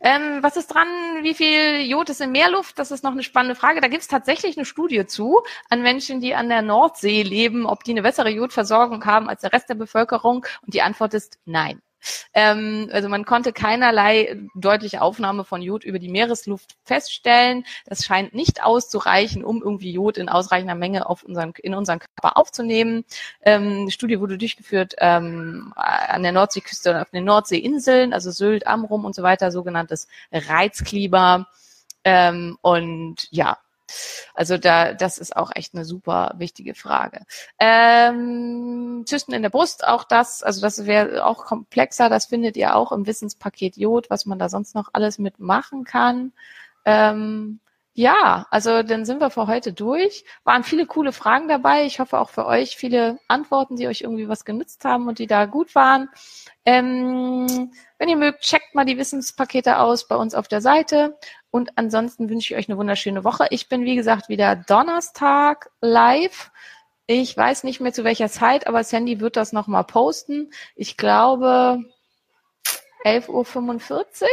Ähm, 0.00 0.38
was 0.42 0.56
ist 0.56 0.68
dran? 0.68 0.86
Wie 1.22 1.34
viel 1.34 1.80
Jod 1.88 2.08
ist 2.10 2.20
in 2.20 2.30
Meerluft? 2.30 2.78
Das 2.78 2.92
ist 2.92 3.02
noch 3.02 3.12
eine 3.12 3.24
spannende 3.24 3.56
Frage. 3.56 3.80
Da 3.80 3.88
gibt 3.88 4.02
es 4.02 4.08
tatsächlich 4.08 4.56
eine 4.56 4.64
Studie 4.64 5.06
zu 5.06 5.42
an 5.70 5.82
Menschen, 5.82 6.20
die 6.20 6.34
an 6.34 6.48
der 6.48 6.62
Nordsee 6.62 7.22
leben, 7.22 7.66
ob 7.66 7.82
die 7.82 7.92
eine 7.92 8.02
bessere 8.02 8.30
Jodversorgung 8.30 9.04
haben 9.06 9.28
als 9.28 9.40
der 9.40 9.52
Rest 9.52 9.68
der 9.68 9.74
Bevölkerung. 9.74 10.46
Und 10.64 10.74
die 10.74 10.82
Antwort 10.82 11.14
ist 11.14 11.38
nein. 11.46 11.82
Ähm, 12.34 12.88
also 12.92 13.08
man 13.08 13.24
konnte 13.24 13.52
keinerlei 13.52 14.38
deutliche 14.54 15.02
Aufnahme 15.02 15.44
von 15.44 15.62
Jod 15.62 15.84
über 15.84 15.98
die 15.98 16.08
Meeresluft 16.08 16.76
feststellen. 16.84 17.64
Das 17.86 18.04
scheint 18.04 18.34
nicht 18.34 18.62
auszureichen, 18.62 19.44
um 19.44 19.62
irgendwie 19.62 19.92
Jod 19.92 20.18
in 20.18 20.28
ausreichender 20.28 20.74
Menge 20.74 21.08
auf 21.08 21.22
unseren, 21.22 21.52
in 21.62 21.74
unseren 21.74 21.98
Körper 21.98 22.36
aufzunehmen. 22.36 23.04
Ähm, 23.42 23.86
die 23.86 23.92
Studie 23.92 24.20
wurde 24.20 24.38
durchgeführt 24.38 24.94
ähm, 24.98 25.72
an 25.76 26.22
der 26.22 26.32
Nordseeküste 26.32 26.90
und 26.90 26.96
auf 26.96 27.10
den 27.10 27.24
Nordseeinseln, 27.24 28.12
also 28.12 28.30
Sylt, 28.30 28.66
Amrum 28.66 29.04
und 29.04 29.14
so 29.14 29.22
weiter, 29.22 29.50
sogenanntes 29.50 30.08
Reizklima. 30.32 31.48
Ähm, 32.04 32.56
und 32.62 33.26
ja, 33.30 33.58
also 34.34 34.58
da, 34.58 34.92
das 34.92 35.18
ist 35.18 35.36
auch 35.36 35.50
echt 35.54 35.74
eine 35.74 35.84
super 35.84 36.34
wichtige 36.38 36.74
Frage. 36.74 37.20
Ähm, 37.58 39.04
Zysten 39.06 39.32
in 39.32 39.42
der 39.42 39.50
Brust, 39.50 39.86
auch 39.86 40.04
das, 40.04 40.42
also 40.42 40.60
das 40.60 40.86
wäre 40.86 41.24
auch 41.24 41.44
komplexer, 41.44 42.08
das 42.08 42.26
findet 42.26 42.56
ihr 42.56 42.76
auch 42.76 42.92
im 42.92 43.06
Wissenspaket 43.06 43.76
Jod, 43.76 44.10
was 44.10 44.26
man 44.26 44.38
da 44.38 44.48
sonst 44.48 44.74
noch 44.74 44.90
alles 44.92 45.18
mitmachen 45.18 45.84
kann. 45.84 46.32
Ähm, 46.84 47.60
ja, 47.96 48.46
also 48.50 48.82
dann 48.82 49.06
sind 49.06 49.22
wir 49.22 49.30
für 49.30 49.46
heute 49.46 49.72
durch. 49.72 50.26
Waren 50.44 50.64
viele 50.64 50.84
coole 50.84 51.12
Fragen 51.12 51.48
dabei. 51.48 51.86
Ich 51.86 51.98
hoffe 51.98 52.18
auch 52.18 52.28
für 52.28 52.44
euch 52.44 52.76
viele 52.76 53.18
Antworten, 53.26 53.76
die 53.76 53.88
euch 53.88 54.02
irgendwie 54.02 54.28
was 54.28 54.44
genützt 54.44 54.84
haben 54.84 55.08
und 55.08 55.18
die 55.18 55.26
da 55.26 55.46
gut 55.46 55.74
waren. 55.74 56.10
Ähm, 56.66 57.72
wenn 57.96 58.08
ihr 58.10 58.18
mögt, 58.18 58.42
checkt 58.42 58.74
mal 58.74 58.84
die 58.84 58.98
Wissenspakete 58.98 59.78
aus 59.78 60.08
bei 60.08 60.16
uns 60.16 60.34
auf 60.34 60.46
der 60.46 60.60
Seite. 60.60 61.16
Und 61.50 61.70
ansonsten 61.76 62.28
wünsche 62.28 62.52
ich 62.52 62.60
euch 62.60 62.68
eine 62.68 62.76
wunderschöne 62.76 63.24
Woche. 63.24 63.46
Ich 63.48 63.70
bin, 63.70 63.84
wie 63.84 63.96
gesagt, 63.96 64.28
wieder 64.28 64.56
Donnerstag 64.56 65.70
live. 65.80 66.50
Ich 67.06 67.34
weiß 67.34 67.64
nicht 67.64 67.80
mehr 67.80 67.94
zu 67.94 68.04
welcher 68.04 68.28
Zeit, 68.28 68.66
aber 68.66 68.84
Sandy 68.84 69.20
wird 69.20 69.38
das 69.38 69.54
nochmal 69.54 69.84
posten. 69.84 70.50
Ich 70.74 70.98
glaube 70.98 71.82
11.45 73.06 74.24
Uhr. 74.24 74.28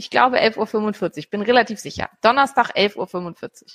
Ich 0.00 0.08
glaube 0.08 0.40
11.45 0.40 1.18
Uhr. 1.18 1.30
Bin 1.30 1.42
relativ 1.42 1.78
sicher. 1.78 2.08
Donnerstag 2.22 2.74
11.45 2.74 2.96
Uhr. 2.96 3.68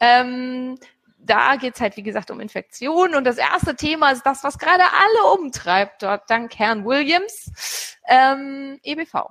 Ähm, 0.00 0.78
da 1.18 1.56
geht's 1.56 1.82
halt, 1.82 1.98
wie 1.98 2.02
gesagt, 2.02 2.30
um 2.30 2.40
Infektionen. 2.40 3.14
Und 3.14 3.24
das 3.24 3.36
erste 3.36 3.76
Thema 3.76 4.10
ist 4.10 4.24
das, 4.24 4.42
was 4.42 4.58
gerade 4.58 4.84
alle 4.84 5.34
umtreibt, 5.38 6.02
dort 6.02 6.30
dank 6.30 6.58
Herrn 6.58 6.86
Williams, 6.86 7.98
ähm, 8.08 8.80
EBV. 8.82 9.26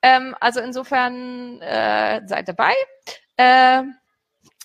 Ähm, 0.00 0.34
also 0.40 0.60
insofern 0.60 1.60
äh, 1.60 2.22
seid 2.26 2.48
dabei. 2.48 2.72
Äh, 3.36 3.82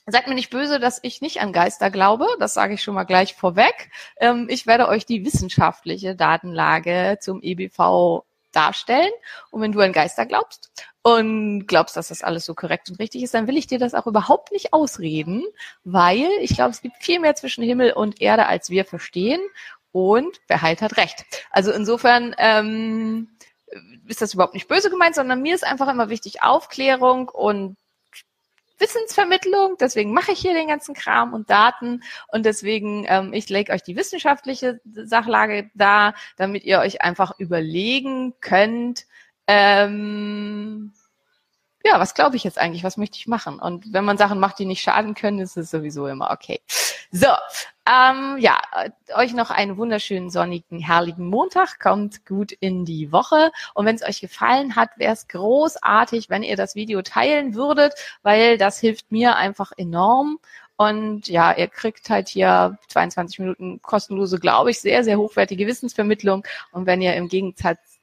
Seid 0.10 0.28
mir 0.30 0.36
nicht 0.36 0.52
böse, 0.52 0.80
dass 0.80 1.00
ich 1.04 1.20
nicht 1.20 1.42
an 1.42 1.52
Geister 1.52 1.92
glaube. 1.92 2.28
Das 2.40 2.54
sage 2.54 2.76
ich 2.76 2.82
schon 2.82 2.96
mal 2.96 3.04
gleich 3.04 3.36
vorweg. 3.36 3.92
Ähm, 4.22 4.48
ich 4.50 4.66
werde 4.66 4.88
euch 4.88 5.06
die 5.06 5.26
wissenschaftliche 5.26 6.16
Datenlage 6.16 7.18
zum 7.20 7.42
EBV 7.44 8.24
darstellen. 8.58 9.12
Und 9.52 9.62
wenn 9.62 9.72
du 9.72 9.80
an 9.80 9.94
Geister 9.94 10.26
glaubst 10.26 10.72
und 11.04 11.68
glaubst, 11.68 11.96
dass 11.96 12.08
das 12.10 12.24
alles 12.24 12.46
so 12.46 12.56
korrekt 12.56 12.90
und 12.90 13.00
richtig 13.00 13.24
ist, 13.24 13.34
dann 13.34 13.48
will 13.48 13.58
ich 13.58 13.68
dir 13.68 13.80
das 13.80 13.94
auch 13.94 14.08
überhaupt 14.08 14.52
nicht 14.52 14.74
ausreden, 14.74 15.44
weil 15.84 16.28
ich 16.42 16.56
glaube, 16.56 16.72
es 16.72 16.82
gibt 16.82 16.98
viel 16.98 17.20
mehr 17.20 17.36
zwischen 17.36 17.64
Himmel 17.64 17.94
und 17.94 18.22
Erde, 18.22 18.48
als 18.48 18.70
wir 18.70 18.84
verstehen. 18.84 19.40
Und 19.92 20.40
wer 20.48 20.62
heilt, 20.62 20.82
hat 20.82 20.98
recht. 20.98 21.26
Also 21.52 21.72
insofern 21.72 22.36
ähm, 22.38 23.30
ist 24.08 24.22
das 24.22 24.34
überhaupt 24.34 24.54
nicht 24.54 24.68
böse 24.68 24.90
gemeint, 24.90 25.16
sondern 25.16 25.42
mir 25.42 25.56
ist 25.56 25.66
einfach 25.66 25.88
immer 25.88 26.10
wichtig 26.10 26.44
Aufklärung 26.44 27.30
und 27.30 27.78
Wissensvermittlung. 28.80 29.76
Deswegen 29.80 30.14
mache 30.14 30.32
ich 30.32 30.40
hier 30.40 30.54
den 30.54 30.68
ganzen 30.68 30.94
Kram 30.94 31.34
und 31.34 31.50
Daten 31.50 32.04
und 32.28 32.46
deswegen 32.46 33.06
ähm, 33.08 33.34
ich 33.34 33.50
lege 33.50 33.72
euch 33.74 33.84
die 33.84 33.96
wissenschaftliche 33.96 34.80
Sachlage 34.86 35.70
da, 35.74 36.14
damit 36.38 36.64
ihr 36.64 36.80
euch 36.80 37.02
einfach 37.02 37.38
überlegen 37.40 38.34
könnt. 38.42 39.06
Ähm, 39.48 40.94
was 42.00 42.14
glaube 42.14 42.36
ich 42.36 42.44
jetzt 42.44 42.58
eigentlich? 42.58 42.84
Was 42.84 42.98
möchte 42.98 43.18
ich 43.18 43.28
machen? 43.28 43.60
Und 43.60 43.94
wenn 43.94 44.06
man 44.06 44.18
Sachen 44.18 44.40
macht, 44.40 44.60
die 44.60 44.66
nicht 44.66 44.82
schaden 44.82 45.14
können, 45.14 45.40
ist 45.40 45.58
es 45.58 45.72
sowieso 45.72 46.08
immer 46.08 46.32
okay. 46.32 46.60
So, 47.12 47.28
ähm, 47.88 48.38
ja, 48.40 48.60
euch 49.16 49.34
noch 49.34 49.50
einen 49.50 49.78
wunderschönen 49.78 50.30
sonnigen, 50.30 50.80
herrlichen 50.80 51.28
Montag. 51.28 51.80
Kommt 51.80 52.26
gut 52.26 52.52
in 52.52 52.84
die 52.84 53.12
Woche. 53.14 53.52
Und 53.74 53.86
wenn 53.86 53.96
es 53.96 54.04
euch 54.04 54.20
gefallen 54.20 54.76
hat, 54.76 54.90
wäre 54.98 55.14
es 55.14 55.28
großartig, 55.30 56.30
wenn 56.30 56.44
ihr 56.44 56.58
das 56.58 56.76
Video 56.76 57.02
teilen 57.02 57.56
würdet, 57.56 57.94
weil 58.24 58.58
das 58.58 58.80
hilft 58.80 59.12
mir 59.12 59.38
einfach 59.38 59.72
enorm. 59.78 60.40
Und 60.76 61.28
ja, 61.28 61.54
ihr 61.58 61.68
kriegt 61.68 62.10
halt 62.10 62.28
hier 62.28 62.78
22 62.90 63.40
Minuten 63.40 63.82
kostenlose, 63.82 64.38
glaube 64.40 64.70
ich, 64.70 64.80
sehr, 64.80 65.04
sehr 65.04 65.18
hochwertige 65.18 65.66
Wissensvermittlung. 65.66 66.46
Und 66.72 66.86
wenn 66.86 67.02
ihr 67.02 67.16
im 67.16 67.30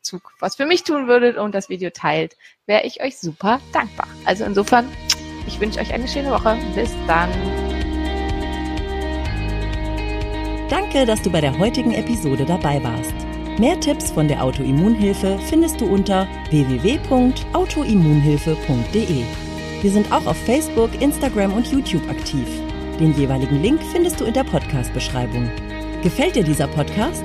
Gegenzug 0.05 0.33
was 0.41 0.57
für 0.57 0.67
mich 0.67 0.83
tun 0.85 1.09
würdet 1.09 1.39
und 1.39 1.55
das 1.55 1.71
Video 1.71 1.91
teilt, 1.91 2.37
wäre 2.67 2.85
ich 2.85 3.03
euch 3.03 3.19
super 3.19 3.61
dankbar. 3.73 4.07
Also 4.25 4.45
insofern, 4.45 4.89
ich 5.47 5.61
wünsche 5.61 5.79
euch 5.81 5.93
eine 5.93 6.09
schöne 6.09 6.31
Woche. 6.31 6.57
Bis 6.75 6.91
dann. 7.07 7.31
Danke, 10.69 11.05
dass 11.07 11.23
du 11.23 11.31
bei 11.31 11.41
der 11.41 11.57
heutigen 11.59 11.95
Episode 11.95 12.45
dabei 12.45 12.83
warst. 12.83 13.15
Mehr 13.59 13.81
Tipps 13.81 14.11
von 14.11 14.29
der 14.29 14.43
Autoimmunhilfe 14.43 15.39
findest 15.49 15.81
du 15.81 15.87
unter 15.87 16.29
www.autoimmunhilfe.de. 16.51 19.25
Wir 19.83 19.91
sind 19.91 20.13
auch 20.13 20.27
auf 20.27 20.37
Facebook, 20.45 21.01
Instagram 21.01 21.55
und 21.55 21.71
YouTube 21.71 22.07
aktiv. 22.11 22.47
Den 22.99 23.17
jeweiligen 23.17 23.63
Link 23.63 23.81
findest 23.93 24.21
du 24.21 24.25
in 24.25 24.35
der 24.35 24.45
Podcast-Beschreibung. 24.45 25.51
Gefällt 26.03 26.37
dir 26.37 26.45
dieser 26.45 26.69
Podcast? 26.69 27.25